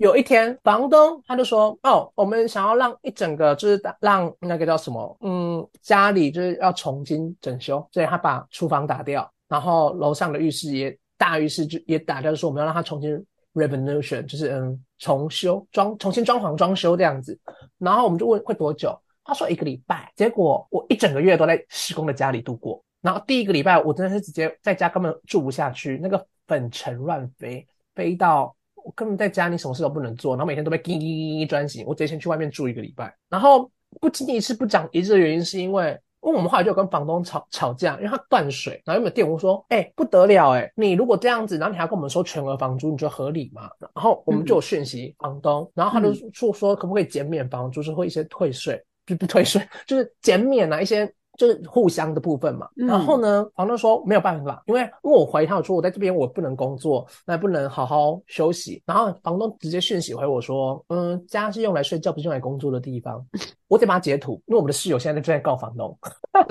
[0.00, 13.14] 有一天，房东他就说：“哦，我们想要让一整个就是让那个叫什么，嗯，家里就是要重新整修，所以他把厨房打掉，然后楼上的浴室也大浴室就也打掉，说我们要让它重新
[13.52, 17.38] revolution，就是嗯重修装重新装潢装修这样子。
[17.76, 20.10] 然后我们就问会多久，他说一个礼拜。
[20.16, 22.82] 结果我一整个月都在施工的家里度过。
[23.02, 31.84] 然后第一个礼拜我真的是直接在家根本住不下去，那个粉尘乱飞，飞到我根本在家里什么事都不能做，然后每天都被叮叮叮叮专心。
[31.86, 33.70] 我直接先去外面住一个礼拜，然后
[34.00, 35.98] 不仅仅是不讲一致的原因，是因为。
[36.22, 43.70] 因为我们后来就跟房东吵吵架，因为他断水，然后有没有电我说，哎，不得了，哎，你如果这样子，然后你还跟我们收全额房租，你觉得合理吗？
[43.80, 51.10] 然后我们就有讯息房东，然后他就说说可不可以减免房租，是会一些退税，就不退税，就是减免啊一些。
[51.40, 58.82] 就是互相的部分嘛，然后呢，房东说没有办法，因为因为我怀疑他说我在这边我不能工作，那不能好好休息。
[58.84, 63.26] 然后房东直接讯息回我说，嗯，家是用来睡觉，不是用来工作的地方。
[63.68, 65.98] 我得把它截图，因为我们的室友现在正在告房东。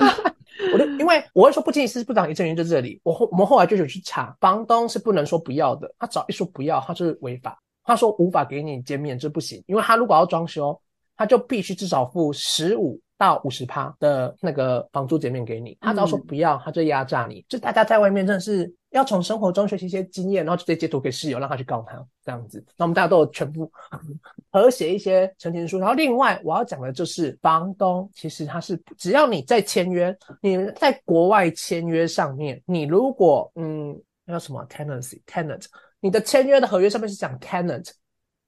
[0.74, 7.56] 我就因为我会说不仅仅是部长一证人在这里，我后我们后来就有去查，房东是不能说不要的，他只要一说不要，他就是违法。
[7.84, 10.76] 他说无法给你减免，这不行，因为他如果要装修，
[11.16, 13.00] 他就必须至少付十五。
[13.20, 17.44] 到五十趴的那个房租减免给你，他只要说不要，他就压榨你。
[17.50, 22.64] 就大家在外面真的是要从生活中学习一些经验，然后直接截图给室友，让他去告他这样子。
[22.78, 23.70] 那我们大家都有全部
[24.50, 25.78] 和写一些陈情书。
[25.78, 33.94] 然后另外我要讲的就是，房东其实他是只要你在签约，你在国外签约上面，你如果嗯
[34.26, 35.66] 叫什么 tenancy tenant，
[36.00, 37.90] 你的签约的合约上面是讲 tenant，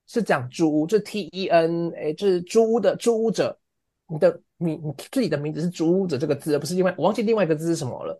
[0.06, 3.54] 是讲租屋，就是 T E N A，就是租屋的租屋者，
[4.06, 4.40] 你的。
[4.62, 8.18] 你你自己的名字是租屋者这个字，而不是另外我忘记另外一个字是什么了。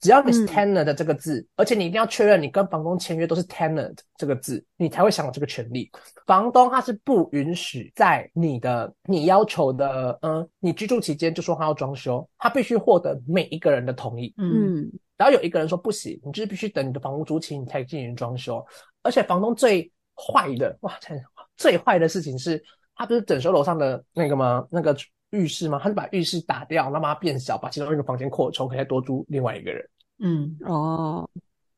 [0.00, 5.90] 只要你是 tenant 的这个字，而且你一定要确认你跟房东签约都是 tenant 这个字，你才会享有这个权利。
[6.24, 14.32] 房东他是不允许在你的你要求的嗯，你居住期间就说他要装修，他必须获得每一个人的同意。
[14.38, 18.64] 嗯，然后有一个人说不行，你就是必须等你的房屋租期你才进行装修。
[19.02, 20.98] 而且房东最坏的哇，
[21.58, 22.62] 最坏的事情是
[22.94, 24.66] 他不是整修楼上的那个吗？
[24.70, 24.96] 那个。
[25.30, 25.78] 浴室吗？
[25.82, 29.88] 他就把浴室打掉，让它变小，把其中一个房间扩充，可以再多租另外一个人。
[30.18, 31.28] 嗯，哦，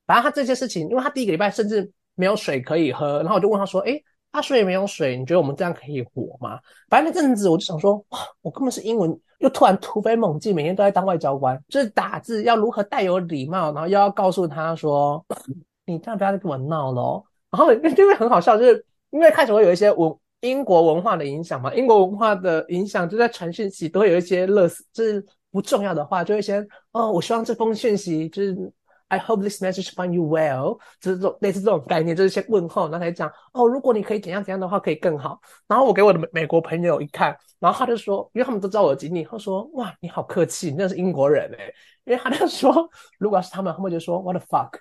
[0.06, 4.00] 反正他这些事情，因为他第一个礼拜甚至没有水可以喝，然后我就问他说：“哎，
[4.32, 6.58] 他水没有水，你觉得我们这样可以活吗？”
[6.90, 15.24] 反正那阵子我就想说，哇，我根本是英文又突然突飞猛进，每天都在当外交官，就是打字要如何带有礼貌，然后又要告诉他说
[15.86, 17.22] ：“你这样不要再跟我闹了。”
[17.52, 20.12] 然后就会很好笑，就是因为开始会有一些文。
[20.42, 28.72] 英国文化的影响嘛，英国文化的影响就在传讯息都会有一些乐死，就是不重要的话，就会先哦，我希望这封讯息就是
[29.08, 35.38] I hope this message find you well，就是这种类似这种概念，就是先问候，然后才讲哦，如果你可以怎样怎样的话，可以更好。
[35.68, 41.72] 然后我给我的美美国朋友一看，然后他就说，因为他们都知道我的经历，他说哇，你好客气，你那是英国人哎，
[42.04, 42.88] 因为他就说，
[43.18, 44.78] 如果要是他们，他们就说 What the fuck。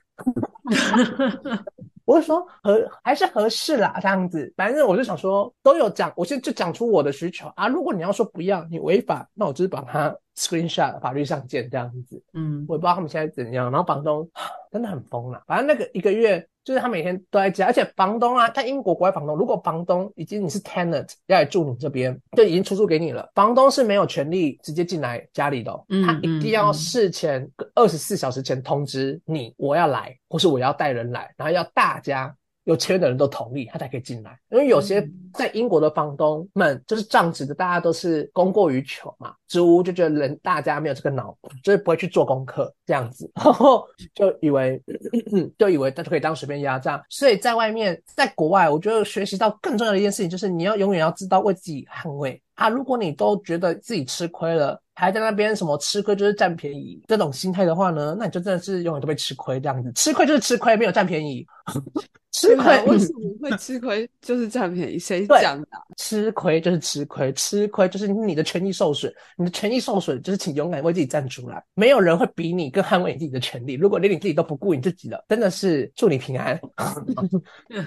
[2.12, 7.70] 我就说合还是合适啦，这样子，反正我就想说都有讲，我现在就讲出我的需求啊。
[7.70, 12.22] 如果你要说不要，你违法，那我就是把它 screenshot 法律上见这样子。
[12.34, 13.72] 嗯，我也不知道他们现在怎样。
[13.72, 14.30] 然后房东
[14.72, 16.46] 真的很疯了，反正那个一个月。
[16.64, 32.32] 就是他每天都在家，而且房东啊，他英国国外房东，如果房东已经你是 tenant 要来住你这边，就已经出租给你了，房东是没有权利直接进来家里的，嗯他一定要事前二十四小时前通知你，我要来，或是我要带人来，然后要大家。
[32.72, 34.38] 有签的人都同意，他才可以进来。
[34.50, 44.82] 因为有些在英国的房东们就是仗直的，大家都是供过于求嘛，租就觉得人大家没有这个脑，就是不会去做功课这样子， 然后就以为
[45.60, 47.04] 就以为他就可以当随便压榨。
[47.10, 52.70] 所以在外面，在国外，我觉得学习到更重要的一件事情就是你要永远要知道为自己捍卫啊！
[52.70, 59.92] 如果你都觉得自己吃亏了，还在那边什么吃亏就是占便宜这种心态的话呢，那你就真的是永远都被吃亏这样子。
[59.94, 61.46] 吃亏就是吃亏，没有占便宜。
[62.32, 64.10] 吃亏为什 么会吃亏？
[64.22, 65.68] 就是占便宜，谁讲的？
[65.98, 69.14] 吃亏就是吃亏，吃亏就是你的权益受损。
[69.38, 71.62] 你的权益受损，就是请勇敢为自己站出来。
[71.74, 73.74] 没有人会比你更捍卫你自己的权利。
[73.74, 76.60] 如果连你自己都不顾你自己了，真的是祝你平安。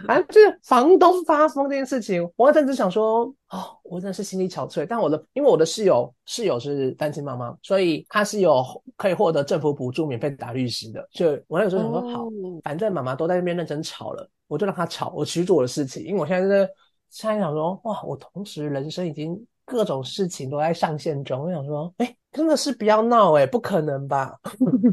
[0.07, 4.85] 啊，就是房东发疯这件事情，我真的想说，哦，我真的是心力憔悴。
[4.85, 8.65] 但我的，因为我的室友室友是单亲妈妈，所以她是有
[8.97, 11.09] 可以获得政府补助、免费打律师的。
[11.13, 12.29] 所以我那个时候想说，好，
[12.65, 14.29] 反正妈妈都在那边认真吵了。
[14.49, 16.69] 我就让她吵，我去做我的事情，因为我现在是
[17.11, 24.37] 现在想说，哇，我同时人生已经各种事情都在上线中，我想说，哎，真的是不要闹，哎，不可能吧？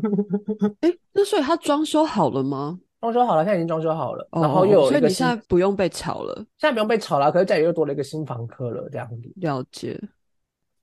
[0.81, 2.79] 哎，那所以他装修好了吗？
[3.01, 9.31] 装修好了，现在已经装修好了，然后又有一个，所以你现在不用被吵了，现在不用被吵了，可是家里又多了一个新房客了，这样子。
[9.35, 9.99] 了解。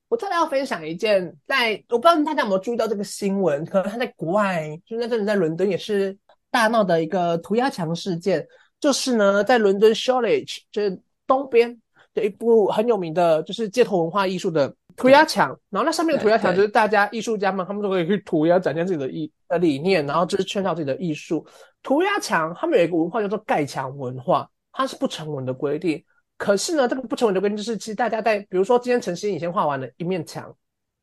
[0.09, 6.15] 我特别要分享一件，在我不知道大家有没有注意到这个新闻，可能他在国外，就那阵子在伦敦也是。
[6.51, 8.49] 大闹的一个涂鸦墙事件，
[8.81, 11.79] 就是呢，在伦敦 Shoreditch 就是东边
[12.15, 21.47] 的一部很有名的，就是街头文化艺术的涂鸦墙，然后那上面的涂鸦墙就是大家艺术家们他们都可以去涂鸦展现自己的艺的理念，然后就是圈套自己的艺术。
[21.83, 26.05] 涂鸦墙他们有一个文化叫做盖墙文化，它是不成文的规定。
[26.37, 30.53] 可是呢，这个不成文的规定就是，其实大家在比如说今天陈思颖先画完了一面墙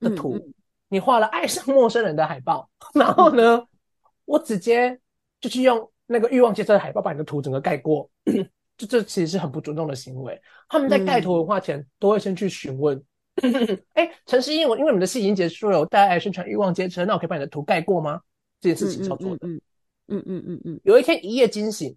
[0.02, 0.38] 的图，
[0.90, 3.66] 你画了爱上陌生人的海报，然后呢，
[4.26, 5.00] 我直接
[5.40, 8.10] 就去用那个欲望街车的海报把你的图整个盖过。
[8.78, 10.38] 这这其实是很不尊重的行为。
[10.68, 13.02] 他们在盖图文化前，都会先去询问：
[13.94, 18.22] 哎，陈诗英，我因为我们的戏已经结束了，我带来宣传欲望街车，那我可以把你的图盖过吗？
[18.62, 19.48] 这件事情操作的。
[19.48, 19.62] 嗯
[20.08, 20.80] 嗯嗯嗯嗯。
[20.84, 21.96] 有一天一夜惊醒，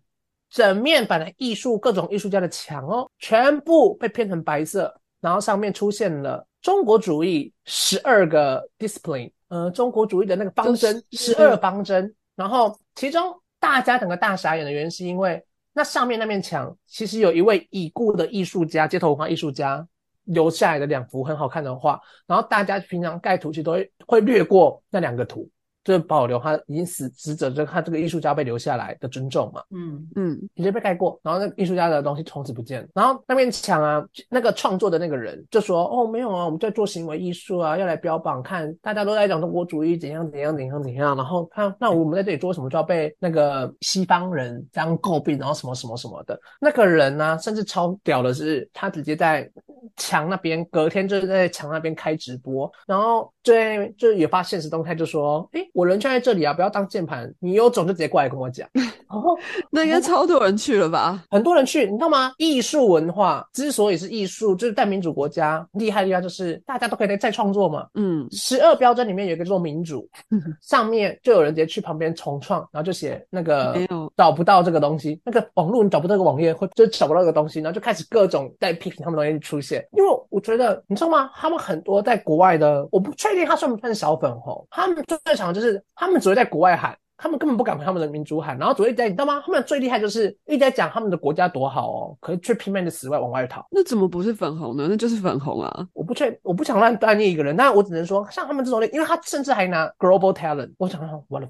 [0.51, 12.15] 整面板的艺术各种艺术家的墙哦，全部被变成白色，然后上面出现了中国主义十二个 discipline，呃，中国主义的那个方针十二方针。
[12.35, 15.43] 然后其中大家整个大傻眼的原因是因为。
[15.75, 19.87] 那上面那面墙其实有一位已故的艺术家，街头文化艺术家
[20.29, 25.49] 留下来的两幅很好看的画，然后大家平常盖图其实都会会略过那两个图。
[25.89, 29.63] 就保留他已经死死者，就他这个艺术家被留下来的尊重嘛。
[29.71, 32.87] 嗯嗯，直接被盖过，然后那艺术家的东西从此不见。
[32.95, 41.17] 然后那面墙啊，那个创作的那个人就说：“哦，没有啊，我们在做行为艺术啊，要来标榜，看大家都在讲中国主义怎样怎样怎样怎样。
[41.17, 46.39] 然后看那我们在这里做什么，就要被那个西方人这样诟病，然后什么什么什么的。
[46.61, 49.51] 那个人呢，甚至超屌的是，他直接在
[49.97, 53.55] 墙那边，隔天就是在墙那边开直播，然后就
[53.97, 55.65] 就也发现实动态，就说：哎。
[55.79, 57.33] 我人就在这里啊，不要当键盘。
[57.39, 58.69] 你有种就直接过来跟我讲。
[59.09, 59.37] 哦，
[59.71, 61.23] 那应该超多人去了吧？
[61.31, 62.33] 很多人去，你知道吗？
[62.39, 67.87] 艺术文化之所以是艺术，就是在民主国家厉害的地方，就是大家都可以再创作嘛。
[67.95, 70.09] 嗯，十二标准里面有一个叫做民主，
[70.63, 79.87] 上面就有人直接去旁边重创，然后就写那个没有找不到这个东西，那个网络你找不到个网页，或就找不到个东西，然后就开始各种在批评他们东西出现。
[79.93, 81.31] 因为我觉得你知道吗？
[81.35, 85.83] 他们很多在国外的，我不确定他算不算小粉红，他们最常就是。
[85.95, 86.97] 他们只会在国外喊。
[87.19, 89.43] 他们根本不敢和他们的民族喊，然后只会在，你知道吗？
[89.45, 93.67] 他们最厉害就是一直在讲他们的国家多好哦，可是却拼命的死外往外逃。
[93.73, 94.87] 那怎么不是粉红呢？
[94.89, 95.87] 那就是粉红啊！
[95.93, 101.49] 我不确，我不想乱断念一个人，但我只能说，像他们这种类因为他甚至还拿 global talent，我想说，我的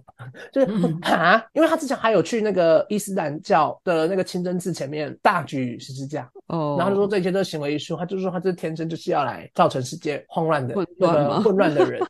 [0.51, 0.66] 就是
[1.03, 12.01] 啊，因为他之前还有去那个伊斯兰教的那个清真寺前面大举十字架哦，然后就说这一切都是行为艺术，他就说他这天生就是要来造成世界慌乱的 那个混乱的人。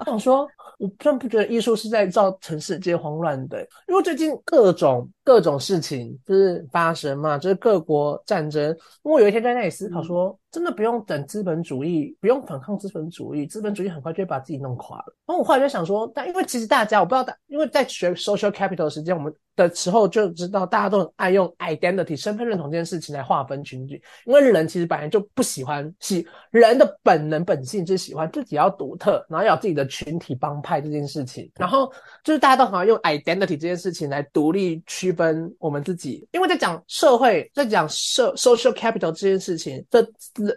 [0.00, 0.46] 我想说，
[0.78, 3.66] 我真不觉得艺术是在造成世界慌乱的。
[3.88, 8.74] 因为最近各种各种事情就是发生嘛，就是各国战争。
[9.02, 10.38] 我有一天在那里思考说。
[10.48, 15.14] 真的不用等资本主义，不用反抗资本主义，资本主义很快就会把自己弄垮了。
[15.26, 31.50] 然后我后来就想说，但因为其实大家我不知道，大因为在学 social capital 时间我们的时候就知道，大家都很爱用 identity 身份认同这件事情来划分群体，因为人其实本来就不喜欢喜人的本能本性就是喜欢自己要独特，然后要自己的群体帮派这件事情。
[31.56, 31.92] 然后
[32.24, 40.06] 就是大家都好像用 identity 这件事情来独立区分我们自己，因为在讲社会，在讲社 social capital 这件事情这。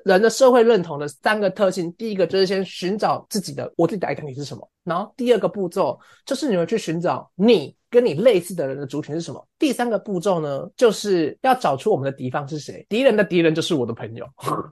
[0.04, 14.26] 人的社会认同的三个特性，第一个就是先寻找自己的我自己的 identity 是什么，然后第二个步骤就是你们去寻找你跟你类似的人的族群是什么，第三个步骤呢，就是要找出我们的敌方是谁，敌人的敌人就是我的朋友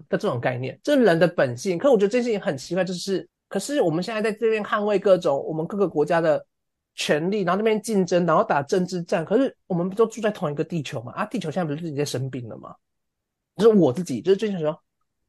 [0.10, 1.78] 的 这种概念，这是人的本性。
[1.78, 6.46] 可我觉得这件事情很奇怪，就是可是我们现在在这边捍卫各种我们各个国家的
[6.98, 11.14] 权利，然后那边竞争，然后打政治战，可是我们不都住在同一个地球嘛？
[11.14, 12.76] 啊，地球现在不是自己在生病了吗？
[13.56, 14.78] 就是我自己，就是最近说。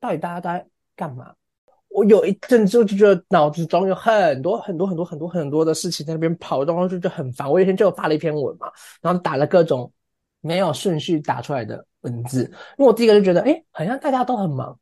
[0.00, 1.32] 到底大家都在干嘛？
[1.88, 7.50] 我有一阵子就觉得脑子中有很多很多很多很多很多的事情在那边跑，然后就就很烦。
[7.50, 8.68] 我有一天就发了一篇文嘛，
[9.00, 9.90] 然后打了各种
[10.40, 12.44] 没有顺序打出来的文字，
[12.76, 14.78] 因为我第一个就觉得，哎，好像大家都很忙。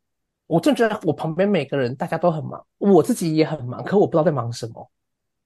[0.46, 4.90] 我正觉得我旁边每个人大家都很忙，我自己也很忙，可我不知道在忙什么。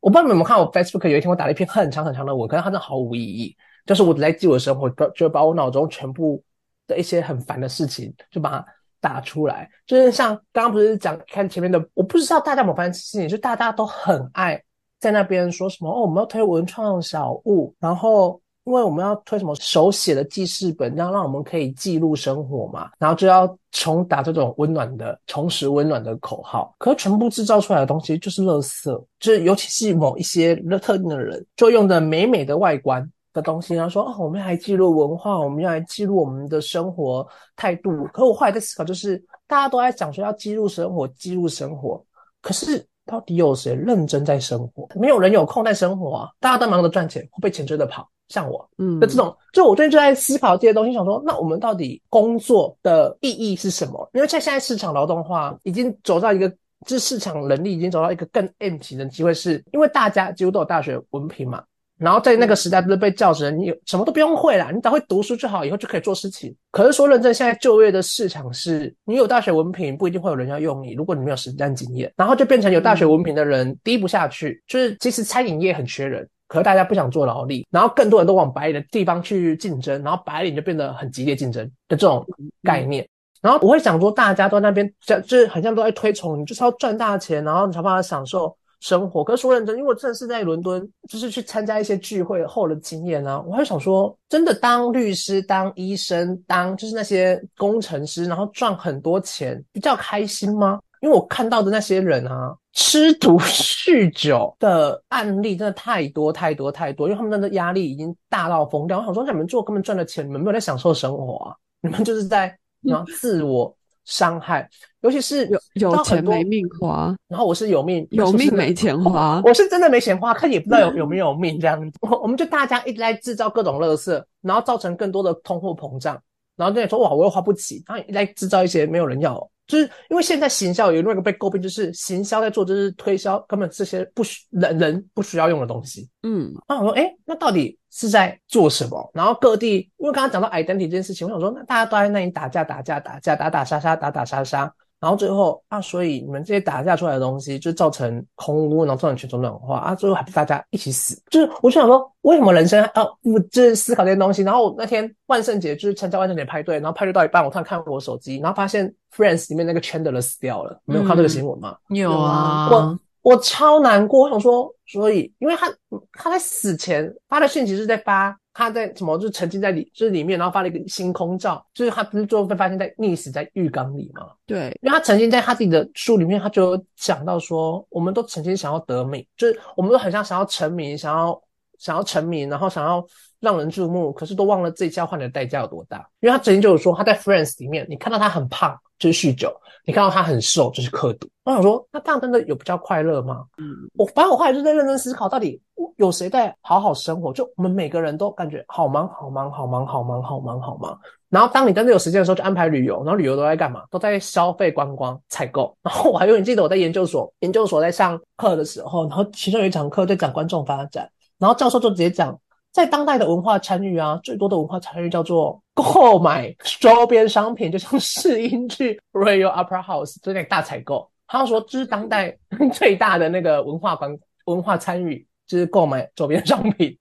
[0.00, 6.42] 我不知道你们有没有看我 Facebook，有一天我打了一篇很长很长的文，可是它真的毫无意义，就是我只在记我的生活，就把我脑中全部
[6.86, 8.66] 的一些很烦的事情就把它。
[9.02, 14.62] 打出来，就是像刚刚不是讲看前面的，我不知道大家有没有发现事情，就大家都很爱
[14.98, 18.38] 在那边说什么哦，我们要推文创小物，然后
[18.70, 28.84] 因为我们要推什么手写的记事本，这样让我们可以记录生活嘛，然后就要重打这种温暖的、重拾温暖的口号，可是全部制造出来的东西就是垃圾，
[29.18, 33.10] 就是尤其是某一些特定的人，就用的美美的外观。
[33.32, 38.04] 的东西，然后说哦，我们要来记录文化，我们要来记录我们的生活态度。
[38.12, 39.16] 可我后来在思考，就是
[39.46, 42.04] 大家都在讲说要记录生活，记录生活。
[42.42, 44.88] 可是到底有谁认真在生活？
[44.96, 46.28] 没有人有空在生活啊！
[46.40, 48.10] 大家都忙着赚钱，会被钱追着跑。
[48.30, 54.08] 像我，嗯，的这种，就我最近就在思考这些东西，想说，那我们到底工作的意义是什么？
[54.14, 56.50] 因为在现在市场劳动化已经走到一个
[56.86, 61.62] 这市场能力已经走到一个更 M 级的机会，是因为大家几乎都有大学文凭嘛。
[61.98, 66.56] 然后在那个时代不是被教成你什么都不用会啦，你只要会读书就好，以后就可以做事情。
[66.70, 74.62] 可是说认真，现在就业的市场是，你有大学文凭不一定会有人要用你，如果你没有实战经验，然后就变成有大学文凭的人低不下去。
[74.66, 82.26] 就是其实餐饮业很缺人，可是大家不想做劳力，然后更多人都往白领的地方去竞争，然后白领就变得很激烈竞争的这种
[82.62, 83.08] 概念。
[83.40, 88.54] 然后我会想说，大家都在那边就就是很像都在推崇你，就是要赚大钱，然后你才办法享受。
[88.82, 100.80] 生活，可是说认真，因为我真的是在伦敦，就是去参加一些聚会后的经验啊，我还想说，真的当律师、当医生、当就是那些工程师，然后赚很多钱，比较开心吗？
[101.00, 108.98] 因为我看到的那些人啊，吃毒酗酒的案例真的太多太多太多，因为他们真的压力已经大到疯掉。
[108.98, 113.74] 我想说，你们做根本赚的钱，你们没有在享受生活啊，你们就是在然后自我。
[114.06, 114.68] 伤害，
[115.02, 121.98] 尤其是有有钱没命花，然后我是有命有命没钱花，我是真的没钱花，看也不知道有有没有命这样子。
[122.20, 126.20] 我们就大家一直在制造各种垃圾，然后造成更多的通货膨胀，
[126.56, 129.48] 然后就说哇我又花不起，然后来制造一些没有人要。
[129.70, 136.08] 就是因为现在行销有另外一个被诟病，就是行销在做就是推销根本这些不需人人不需要用的东西。
[136.22, 139.10] 嗯，那我说，哎，那到底是在做什么？
[139.14, 144.74] 然后各地，因为刚刚讲到 identity 这件事情，我想说，那大家都在那里打架打架打架打打杀杀打打杀杀。
[145.00, 151.20] 然后最后啊，所以你们这些打架出来的东西，就造成空屋，然后造成全球暖化啊，最后还不大家一起死？
[151.30, 153.18] 就是我就想说，为什么人生要
[153.50, 154.42] 就是思考这些东西？
[154.42, 161.76] 然后那天万圣节就是参加万圣节派对，然后派对到一半，我突然看我手机，然后发现 Friends 里面那个 Chandler 死掉了，没有看这个新闻吗？
[161.88, 165.66] 有啊，我我超难过，我想说，所以因为他
[166.12, 168.36] 他在死前发的讯息是在发。
[168.52, 169.16] 他在什么？
[169.18, 174.26] 就沉浸在里，就是里面，然后发了一个星空照，就是他不是最后被发现在溺死在浴缸里吗？
[174.46, 181.40] 对，因为他曾经在他自己的书里面，他就讲到说，我们都曾经想要得名，就是我们都很像想要成名，想要
[181.78, 183.04] 想要成名，然后想要
[183.38, 185.98] 让人注目，可是都忘了自己交换的代价有多大。
[186.20, 189.48] 因为他曾经就有说，他在 Friends 里面，你看到他很胖，就是酗酒；
[189.84, 191.26] 你看到他很瘦，就是刻毒。
[191.42, 193.44] 我想说，那这样真的有比较快乐吗？
[193.58, 195.60] 嗯，我反正我后来就在认真思考，到底。
[195.96, 197.30] 有谁在好好生活？
[197.30, 200.98] 就我们每个人都感觉好忙，好忙，好忙，好忙，好忙，好忙。
[201.28, 203.02] 然后当你真的有时间的时候，就安排旅游。
[203.04, 203.82] 然后旅游都在干嘛？
[203.90, 205.76] 都在消费、观光、采购。
[205.82, 211.10] 然后我还永远记得我在研究所，研究所在上课的时候，然后其中有一堂课在讲观众发展。
[211.38, 212.38] 然后教授就直接讲，
[212.72, 221.10] 在当代的文化参与啊，最多的文化参与叫做购买周边商品，就像试音去 Royal Opera House 这类大采购。
[221.26, 222.36] 他说这是当代
[222.72, 225.26] 最大的那个文化观文化参与。
[225.50, 226.96] 就是购买周边商品，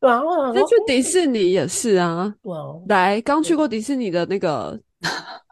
[0.00, 0.20] 对啊，
[0.52, 2.34] 那去迪士尼也是啊。
[2.42, 4.76] 对啊，来刚去过迪士尼的那个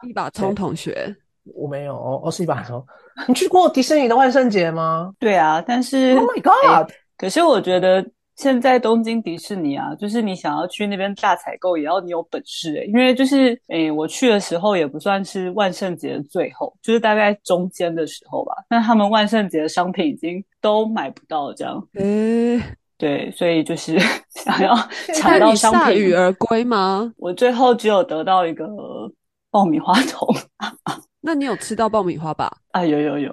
[0.05, 1.15] 一把葱同学，
[1.55, 2.85] 我没有，我是一把葱。
[3.29, 5.13] 你去过迪士尼的万圣节吗？
[5.17, 6.91] 对啊，但是，Oh my God！
[7.17, 8.05] 可是我觉得。
[8.37, 18.53] 现在东京迪士尼啊，就是你想要去那边大采购，也要你有本事诶，因为就是诶，我去的时候也不算是万圣节的最后，就是大概中间的时候吧。
[18.69, 21.83] 那他们万圣节的商品已经都买不到这样。
[21.95, 22.61] 嗯，
[22.95, 23.97] 对，所以就是
[24.29, 24.75] 想要
[25.15, 25.81] 抢到商品。
[25.81, 27.11] 铩羽而归吗？
[27.17, 28.67] 我最后只有得到一个
[29.49, 30.27] 爆米花桶。
[31.21, 32.55] 那你有吃到爆米花吧？
[32.71, 33.31] 啊，有有有。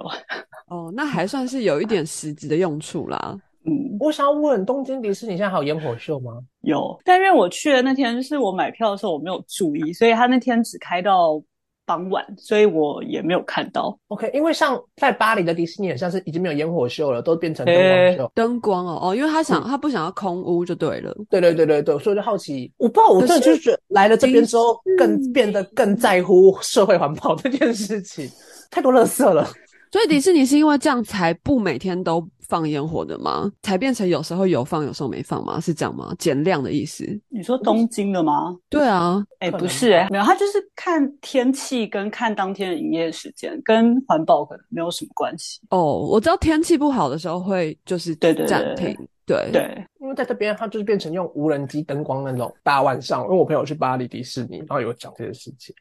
[0.67, 3.37] 哦，那还算是有一点实质的用处啦。
[3.65, 6.33] 嗯，我想要问，东京迪士尼现在还有烟火秀吗？
[6.61, 11.41] 有，但因为我去的那天是我买票的时候我没有注意，所以他那天只开到
[11.85, 13.97] 傍晚，所以我也没有看到。
[14.09, 18.31] OK，因为像在巴黎的迪士尼，好像是已经没有烟火秀了，都变成灯光秀。
[18.35, 21.15] 灯光哦哦，因为他想他不想要空屋就对了。
[21.29, 28.29] 对对对对对，所以就好奇，我不知道，我真的就是来了这边之后，更变得更在乎社会环保这件事情，
[28.69, 29.47] 太多垃圾了。
[29.91, 33.51] 所以迪士尼是因为这样才不每天都放烟火的吗？
[33.61, 35.59] 才变成有时候有放，有时候没放吗？
[35.59, 36.13] 是这样吗？
[36.19, 37.05] 减量的意思？
[37.29, 38.55] 你说东京的吗？
[38.69, 45.61] 对啊，哎，不是哎，没有，他就是看天气跟看当天的营业时间，跟环保可能没有什么关系。
[45.69, 48.95] 哦，我知道天气不好的时候会就是对对暂停。
[49.27, 53.23] 对对，因为在这边，它就是变成用无人机灯光那种大晚上。
[53.23, 55.73] 因为我朋友去巴黎迪士尼，然后有讲这件事情，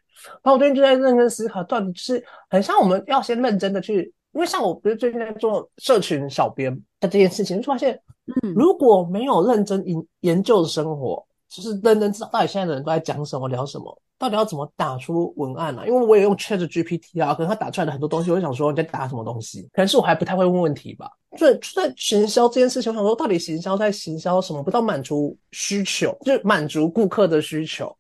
[0.43, 7.99] 然后我最近就在认真思考，到底是很像我们要先认真的去，因为像我不是最近在做社群小编的这件事情，就发现，
[8.43, 14.01] 嗯，如果没有认真研研究生活，就是认真知道到底现在的人都在讲什么、聊什么。
[14.17, 15.83] 到底要怎么打出文案呢？
[15.87, 19.63] 因为我也用 Chat GPT 啊，可能他打出来的很多东西，我想说你在打什么东西？
[19.73, 21.11] 可能是我还不太会问问题吧。
[21.37, 24.63] 所以在行销这件事情，我想说，到底行销在行销什么？
[24.63, 27.95] 不到满足需求，就满足顾客的需求。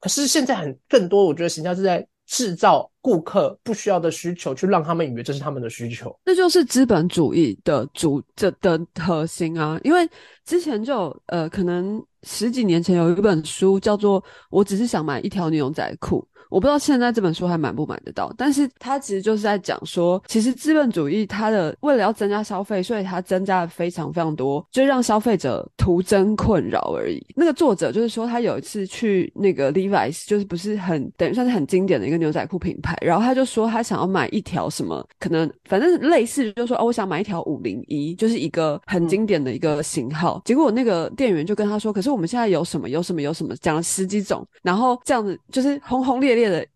[0.00, 6.16] 可是现在很更多，我觉得形象是在制造顾客不需要的需求，去让他们以为这是他们的需求。
[6.24, 9.78] 那就是资本主义的主这的核心啊！
[9.84, 10.08] 因为
[10.44, 16.18] 之前就呃，可能十几年前有一本书叫做《我只是想买一条牛仔裤》。
[16.50, 27.24] 我不知道现在这本书还买不买得到，但是它其实就是在讲说，其实资本主义它的为了要增加消费，所以它增加了非常非常多，就让消费者徒增困扰而已。
[27.36, 40.42] 那个作者就是说，他有一次去那个 Levi's，就是不是很等于算是很经典的一个牛仔裤品牌，然后他就说他想要买一条什么，可能反正类似，就说哦，我想买一条五零一，就是一个很经典的一个型号。
[40.44, 46.50] 结果那个店员就跟他说，可是我们现在有什么有什么有什么，讲了十几种，然后这样子就是轰轰烈烈。
[46.50, 46.66] 的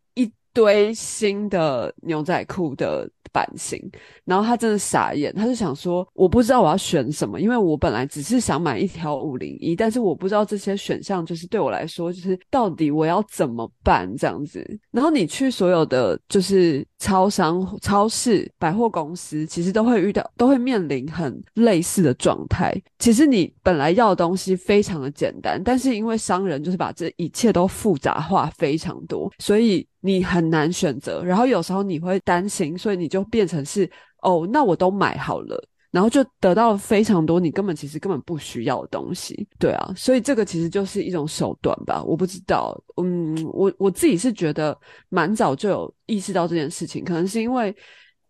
[0.55, 3.07] 堆新的牛仔裤的。
[3.33, 3.83] 版型，
[4.25, 14.65] 然后他真的傻眼，他就想说，我不知道我要选什么，因为我本来只是想买一条五零一，但是我不知道这些选项就是对我来说，就是到底我要怎么办这样子。
[14.93, 22.73] 然后你去所有的就是超商、超市、百货公司，其实都会遇到，都会面临很类似的状态。
[23.01, 29.85] 其实你本来要的东西非常的简单，但是因为商人就是把这一切都复杂化非常多，所以。
[30.07, 33.91] 你很难选择，然后有时候你会担心，所以你就变成是
[34.21, 35.59] 哦，那我都买好了，
[35.91, 44.79] 然后就得到了非常多你根本其实根本不需要的东西，对啊，所以这个其实就是一种手段吧，我不知道，嗯，我我自己是觉得
[45.09, 47.75] 蛮早就有意识到这件事情，可能是因为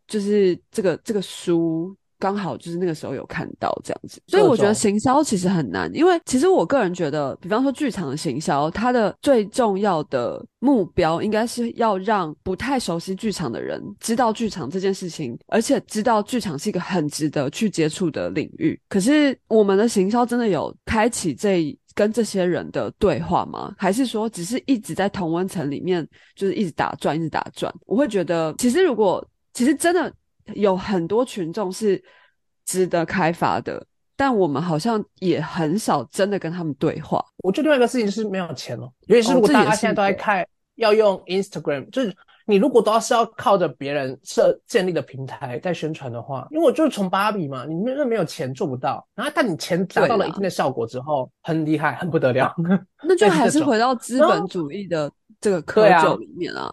[0.06, 1.96] 就是这个这个书。
[2.18, 18.78] 刚好就是那个时候有看到这样子，所以我觉得行销其实很难，因为其实我个人觉得，比方说剧场的行销，它的最重要的目标应该是要让不太熟悉剧场的人知道剧场这件事情，而且知道剧场是一个很值得去接触的领域。
[18.88, 23.74] 可是我们的行销真的有开启这跟这些人的对话吗？
[23.76, 27.72] 还是说只是一直在同温层里面就是一直打转，一直打转？
[27.86, 30.12] 我会觉得，其实如果其实真的。
[30.54, 32.02] 有很多群众是
[32.64, 33.84] 值得开发的，
[34.16, 37.24] 但我们好像也很少真的跟他们对话。
[37.38, 42.14] 我觉得另外一个事情是没有钱了，尤其是如果大家现在都在看要用 Instagram，就是
[42.46, 49.06] 你如果都要是要靠着别人设建立的平台在宣传的话，因为我就是从芭比嘛，你那没有钱做不到。
[49.14, 52.54] 然后但你钱达到了一定的效果之后，很厉害，很不得了。
[53.02, 56.72] 那就 还是回到资本主义的这个窠臼里面啊。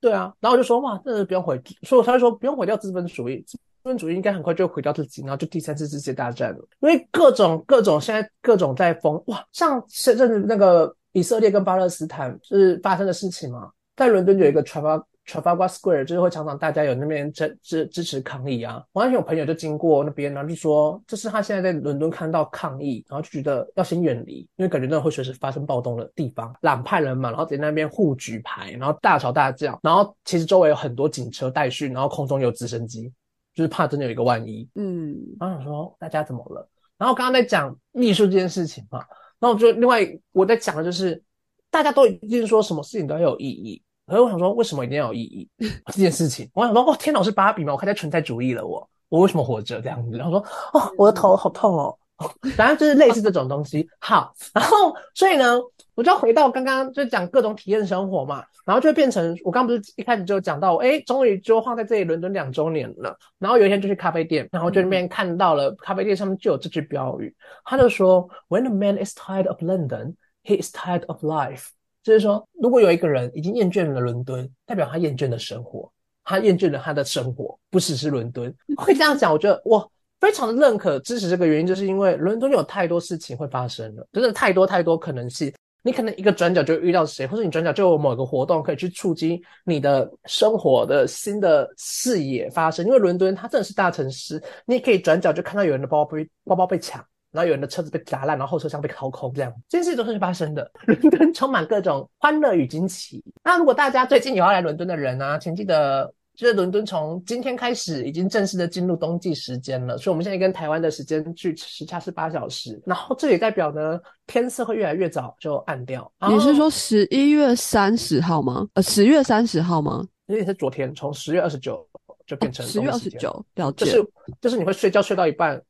[0.00, 6.58] 对啊，然后我就说哇，这不用毁，所以他就说不用毁掉资本主义，资本主义应该很快就会毁掉自己，然后就第三次世界大战了。
[6.80, 15.06] 因为各种各种现在各种在封哇，像深圳那个以色列跟巴勒斯坦是发生的事情嘛，在伦敦有一个传播。
[15.28, 33.12] Trafalgar Square 就是会常常大家有那边支支支持抗议啊，我那天有朋友就经过那边，然后就说这是他现在在伦敦看到抗议，然后就觉得要先远离，因为感觉那会随时发生暴动的地方，懒派人嘛，然后在那边互举牌，然后大吵大叫，然后其实周围有很多警车待训，然后空中有直升机，
[33.54, 34.66] 就是怕真的有一个万一。
[34.76, 36.66] 嗯，然后想说大家怎么了？
[36.96, 39.00] 然后刚刚在讲秘书这件事情嘛，
[39.38, 40.00] 然后我就另外
[40.32, 41.22] 我在讲的就是
[41.70, 43.82] 大家都一定说什么事情都要有意义。
[44.08, 45.48] 所以我想说，为什么一定要有意义
[45.86, 46.50] 这件事情？
[46.54, 47.72] 我想说，哦，天哪，我是芭比吗？
[47.72, 50.16] 我开始存在主义了，我我为什么活着这样子？
[50.16, 50.40] 然后说，
[50.72, 51.94] 哦，我的头好痛哦，
[52.56, 53.86] 反正就是类似这种东西。
[54.00, 55.58] 好，然后所以呢，
[55.94, 63.16] 我就要回到刚刚就讲各种体验生活嘛，然后就会变成我刚不是一开始就讲到，哎，终于就放在这里伦敦两周年了。
[63.38, 67.34] 然后有一天就去咖啡店，然后就那边看到了咖啡店上面就有这句标语，
[67.64, 71.68] 他就说，When a man is tired of London, he is tired of life。
[72.08, 75.92] 就是说，如果有一个人已经厌倦了伦敦，代表他厌倦了生活，
[76.24, 78.52] 他厌倦了他的生活，不只是伦敦。
[78.78, 85.52] 会这样讲，我觉得我非常的认可支持这个原因，就是因为伦敦有太多事情会发生了，真的太多太多可能性。
[85.82, 92.86] 你可能一个转角就遇到谁，或者你转角就有某个活动可以去促进你的生活的新的视野发生。
[92.86, 97.04] 因为伦敦它真的是大城市，你也可以转角就看到有人的包包被包包被抢。
[97.30, 100.70] 然后有人的车子被砸烂，然后后车厢被掏空，这样这件事情都是发生的。
[100.86, 103.22] 伦 敦充满各种欢乐与惊奇。
[103.44, 112.80] 那如果大家最近有要来伦敦的人呢，请记得，就是伦敦从今天开始已经正式的进入冬季时间了，所以我们现在跟台湾的时间距时差是八小时。
[112.86, 116.10] 然后这也代表呢，天色会越来越早就暗掉。
[116.30, 118.66] 你是说十一月三十号吗？
[118.74, 120.06] 呃，十月三十号吗？
[120.28, 121.86] 因为是昨天，从十月二十九
[122.26, 123.84] 就变成十月二十九，了解。
[123.84, 124.10] 就是
[124.40, 125.60] 就是你会睡觉睡到一半。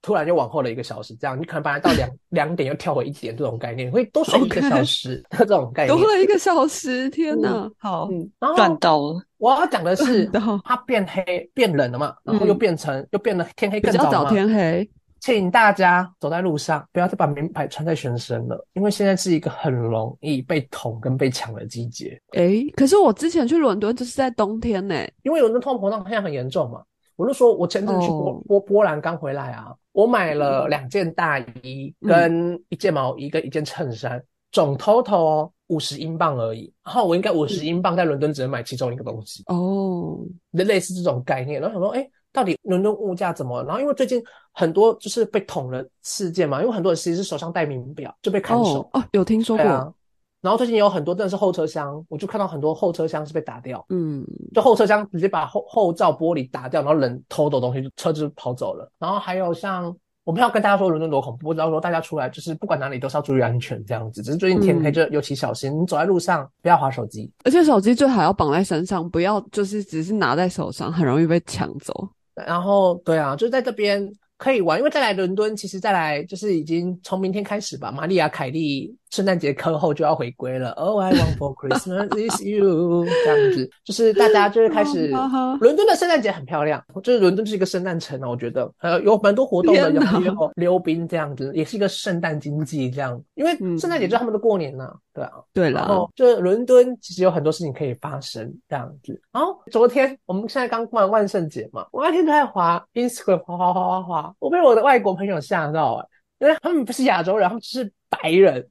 [0.00, 9.22] 突然就往后了一个小时，这样你可能本来到两 两点又跳回一点，这种概念会多睡一个小时， 这种概念多了一个小时，天哪，好，然后赚到了。
[9.38, 10.30] 我要讲的是，
[10.64, 14.88] 它变黑变冷了嘛，然后又变成又变得天黑更早天黑，
[15.20, 22.20] 请大家走在路上，不要再把名牌穿在全身了，因为现在是一个很容易被捅跟被抢的季节。
[22.32, 26.82] 哎，可是我之前去伦敦就是在冬天呢，因为伦敦通货膨胀现在很严重嘛。
[27.18, 36.72] 我就说我前阵去波波波兰刚回来啊，我买了两件大衣跟一件毛衣跟一件衬衫，总 total 五十英镑而已。
[36.84, 40.20] 然后我应该五十英镑在伦敦只能买其中一个东西哦，
[40.52, 41.60] 类似这种概念。
[41.60, 42.08] 然后想说，哎。
[42.30, 43.64] 到底伦敦物价怎么？
[43.64, 49.94] 然后因为最近很多就是被捅了事件嘛，因为很多人其实是手上戴名表就被看手哦，有听说过。
[50.40, 54.24] 然后最近有很多真的是后车厢，我就看到很多后车厢是被打掉，嗯，
[54.54, 58.88] 就后车厢直接把后后照玻璃打掉，然后人偷走东西，车子跑走了。
[58.98, 59.92] 然后还有像
[60.24, 64.22] 我不要跟大家说伦敦多恐怖，我只要说大家出来就是不管哪里都是要注意安全这样子。
[64.22, 72.08] 只是最近天黑就尤其小心，你走在路上不要划手机，而且手机最好要绑在身上，不要就是只是拿在手上，很容易被抢走。
[72.34, 74.08] 然后，对啊，就在这边。
[74.38, 77.90] 可以玩，因为再来伦敦，其实再来就是已经从明天开始吧。
[77.90, 80.70] 玛丽亚·凯莉圣诞节课后就要回归了。
[80.72, 85.10] Oh, I want for Christmas is you，这样子，就是大家就是开始。
[85.60, 93.20] 伦敦的圣诞节很漂亮，就是伦敦是一个圣诞城啊，我觉得呃有蛮多活动的，有溜冰这样子，也是一个圣诞经济这样。
[93.34, 95.80] 因为圣诞节就是他们的过年呐，对啊，对了。
[95.80, 99.20] 然后就是伦敦其实有很多事情可以发生这样子。
[99.32, 104.34] 然后昨天我们现在刚过完万圣节嘛，我那天都在滑 Instagram，滑滑滑滑滑。
[104.38, 106.06] 我被我的外国朋友吓到哎，
[106.40, 108.66] 因为他们不是亚洲人，他们是白人。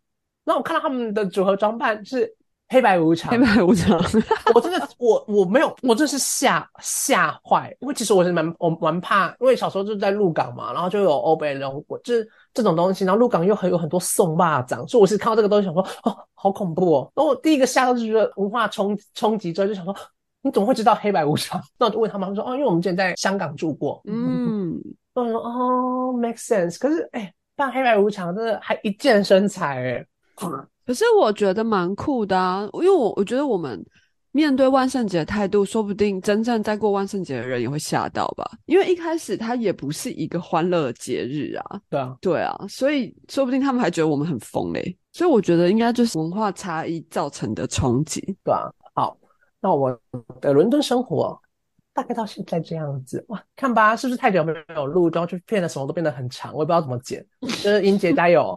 [0.48, 2.34] 然后我看到他们的组合装扮是
[2.70, 4.00] 黑白无常，黑白无常，
[4.56, 7.76] 我真的我我没有，我真是吓吓坏。
[7.82, 11.70] 因为其实我是蛮我蛮怕，因为小时候就在鹿港嘛，然后就有欧北人，
[12.02, 13.04] 就是这种东西。
[13.04, 17.12] 然后鹿港又很有很多宋霸掌，所以我是看到这个东西想说哦，好恐怖哦。
[17.14, 19.94] 然后我第一个吓到就觉得文化冲冲击之后就想说，
[20.42, 21.62] 你怎么会知道黑白无常？
[21.78, 24.80] 那我就问他们，他们说哦，因为我们之前在香港住过，嗯。
[25.18, 26.78] 我说哦，make sense。
[26.78, 30.06] 可是哎，扮黑白无常真的还一见身材哎。
[30.86, 33.84] 可是我觉得蛮酷的啊，因为我我觉得我们
[34.32, 38.50] 面对万圣节的态度，说不定真正在过万圣节的人也会吓到吧。
[38.66, 41.82] 因为一开始它也不是一个欢乐的节日啊。
[41.90, 44.98] 对啊，对啊，所以说不定他们还觉得我们很疯嘞。
[45.12, 48.22] 所以我觉得应该就是文化差异造成的冲击。
[48.44, 49.18] 对啊，好，
[49.60, 50.00] 那我
[50.40, 51.38] 的伦敦生活。
[51.98, 57.26] 大概到现在这样子哇，看吧，是不是太久没有录，然后就变得什么都变得很长，我也不知道怎么剪。
[57.42, 58.56] 就是英姐加油！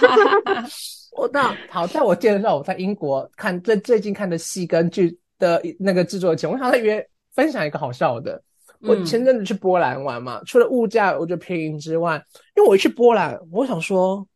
[1.12, 8.42] 我那好，在我介绍我在英国看最最近看的戏跟剧的那个制作前，我想再约分享一个好笑的。
[8.80, 12.14] 我前阵子去波兰玩嘛，除了物价我觉得便宜之外，
[12.56, 14.26] 因为我一去波兰，我想说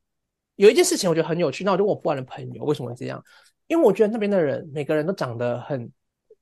[0.57, 3.23] 有一件事情我觉得很有趣，那我就问我波兰的朋友为什么会这样？
[3.67, 5.91] 因为我觉得那边的人每个人都长得很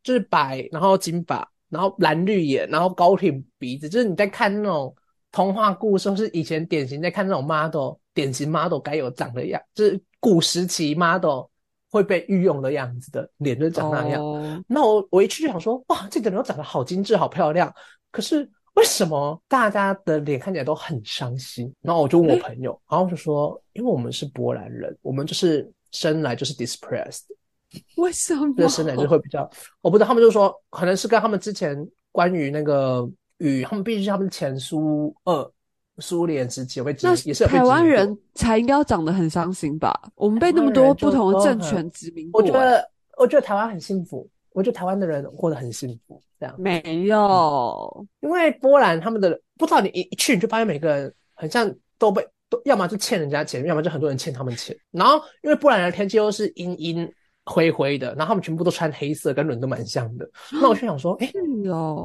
[0.03, 1.49] 就是白，然后金发。
[1.69, 4.95] 然后蓝绿眼，然后高挺鼻子，就是你在看那种
[5.31, 11.45] 童话故事，或是以前典型在看那种 model，典型 model 该有长的样，就是古时期 model
[11.91, 14.65] 会被御用的样子的脸，就长那样。
[14.67, 17.73] 那我我一去就想说，哇，这个人长得好精致，好漂亮。
[18.11, 21.73] 可是为什么大家的脸看起来都很伤心？
[21.83, 27.25] 然后我就问我朋友，然后就说，因为我们是波兰人，我们就是生来就是 depressed。
[27.97, 28.55] 为什么？
[28.57, 29.49] 这生来就会比较，
[29.83, 30.07] 我不知道。
[30.07, 31.77] 他们就说，可能是跟他们之前
[32.11, 33.09] 关于那个
[33.39, 35.53] 与他们，毕竟他们前苏二
[35.99, 39.93] 苏联时期会那也是台湾人才应该要长得很伤心吧？
[40.15, 42.41] 我们被那么多不同的政权殖民过。
[42.41, 44.29] 我觉得，我觉得台湾很幸福。
[44.53, 46.21] 我觉得台湾的人过得很幸福。
[46.41, 54.75] 这样没有，因为波兰他们的不知道你一一去你就发现每个人很像都被都要么就欠人家钱，要么就很多人欠他们钱。
[54.91, 57.13] 然后因为波兰的天气又是阴阴。
[57.49, 60.29] 灰灰的，然后他们全部都穿黑色，跟伦敦蛮像的。
[60.53, 61.31] 那我就想说，哎，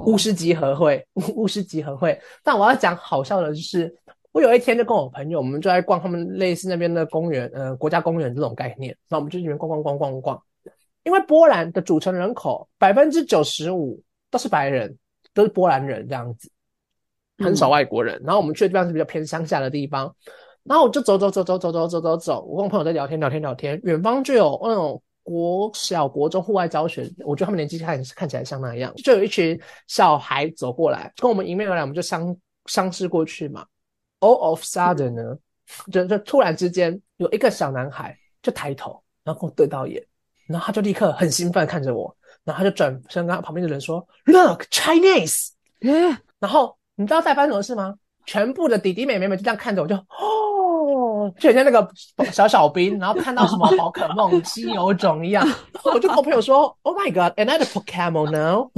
[0.06, 2.18] 巫师集合会， 巫师集合会。
[2.44, 3.94] 但我要讲好笑的就是，
[4.32, 8.96] 我有一天就跟我朋友，我们就在逛他们类似那边的公园，呃，国家公园这种概念。
[9.10, 10.41] 那我们就里面逛逛逛逛逛。
[11.04, 14.98] 因为波兰的组成人口百分之九十五都是白人，
[15.34, 16.50] 都是波兰人这样子，
[17.39, 18.22] 很少外国人。
[18.24, 20.16] 然后我们去的地方是比较偏乡下的地方。
[20.64, 25.04] 然后我就走走走走走走走走走，我跟我朋友在聊天聊天聊天，远方就有那种。
[25.24, 33.65] 国小、国中户外教学，我觉得他们年纪看看起来像那样，就有一群小孩走过来，跟我们迎面而来，我们就相相视过去嘛。
[34.19, 35.38] All of sudden 呢，
[35.91, 40.05] 就就突然之间有一个小男孩就抬头，然后跟我对到眼，
[40.47, 45.49] 然后他就立刻很兴奋看着我，然后他就转身跟旁边的人说：“Look Chinese。”
[46.39, 47.95] 然后你知道在发生什么事吗？
[48.26, 50.62] 全部的弟弟妹妹们就这样看着我，就哦。
[51.38, 51.88] 就像那个
[52.32, 55.47] 小小兵，然后看到什么宝可梦、 稀有种一样，
[55.84, 58.71] 我就跟我朋友说：“Oh my god, another Pokemon now！”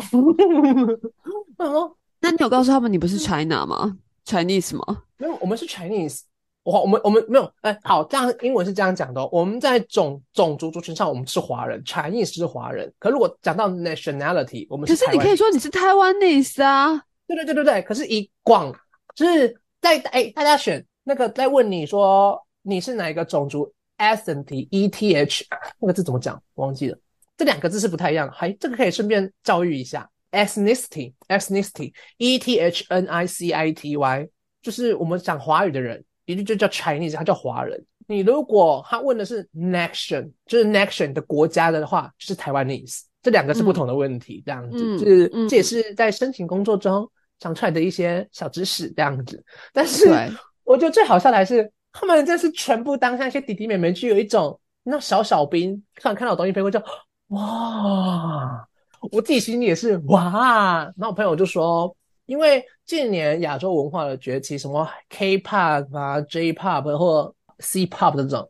[2.21, 5.03] 那你有告诉他们你不是 China 吗？Chinese 吗？
[5.17, 6.21] 没有，我们是 Chinese。
[6.63, 9.23] 我我们我们没有，哎，好，这样英文是这样讲的。
[9.27, 12.91] 我们在种种族族群上，我们是华人，Chinese 是华人。
[12.97, 16.99] 可如果讲到 nationality，我们可是你可以说你是台湾 nese 啊。
[17.27, 17.81] 对对对对对。
[17.83, 18.73] 可是以广，
[19.13, 25.45] 就是在哎，大家选那个在问你说你是哪一个种族，ethnicity，e t h
[25.79, 26.41] 那个字怎么讲？
[26.55, 26.97] 忘记了，
[27.37, 28.29] 这两个字是不太一样。
[28.29, 34.27] 还这个可以顺便教育一下，ethnicity，ethnicity，e t h n i c i t y，
[34.61, 36.03] 就是我们讲华语的人。
[36.25, 37.85] 一句就叫 Chinese，他叫华人。
[38.07, 44.41] 你如果他问的是 nation，就是 nation 的国家的话，就是台湾 ese，这两个是不同的问题。
[44.43, 48.91] 这样子，就是这也是在申请工作中讲出来的一些小知识。
[48.97, 50.09] 这样子，但是
[50.65, 56.77] 我觉得最好笑的还是他们真是全部当下一些弟弟妹妹就有一种那小小兵，看看到东西飞过就
[57.29, 58.67] 哇，
[59.11, 60.83] 我自己心里也是哇。
[60.97, 61.95] 然后我朋友就说。
[62.27, 68.49] 因为近年亚洲文化的崛起，什么 K-pop 啊、J-pop 或 C-pop 这种，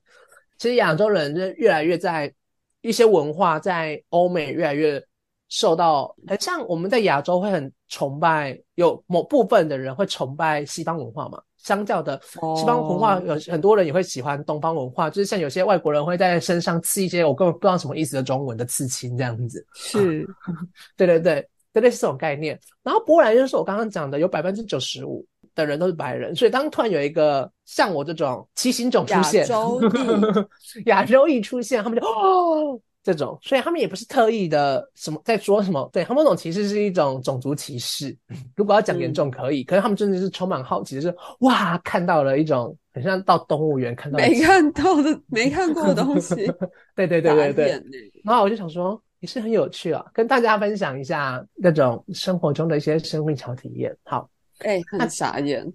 [0.58, 2.34] 其实亚洲人就越来越在
[2.80, 5.04] 一些文化在欧美越来越
[5.50, 11.42] 受到，很像我们在亚洲会很崇拜，有某部分的人会崇拜西方文化嘛。
[11.66, 12.22] 相较的
[12.56, 19.66] 西方文化，有很多人也会喜欢东方文化，就是像有些外国人会在身上刺一些我根本不知道什么意思的中文的刺青这样子。
[19.74, 20.26] 是，
[20.96, 21.46] 对对对。
[21.74, 38.18] 类似这种概念，然后波兰就是我刚刚讲的，有百分之九十五的人都是白人，所以当突然有一个像我这种奇形种出现，亚洲裔， 亚洲裔出现，他们就哦这种，所以他们也不是特意的什么在说什么，对他们那种歧视是一种种族歧视。
[38.58, 46.36] 如果要讲严重可以，可是他们真的是充满好奇，就是哇看到了一种很像到动物园看到没看到的没看过的东西，
[46.96, 49.00] 对对对对对，然后我就想说。
[49.22, 53.96] 也是很有趣啊，跟大家分享一下那种生活中的一些生命小体验。
[54.04, 54.30] 好，
[54.60, 55.66] 哎，很傻眼。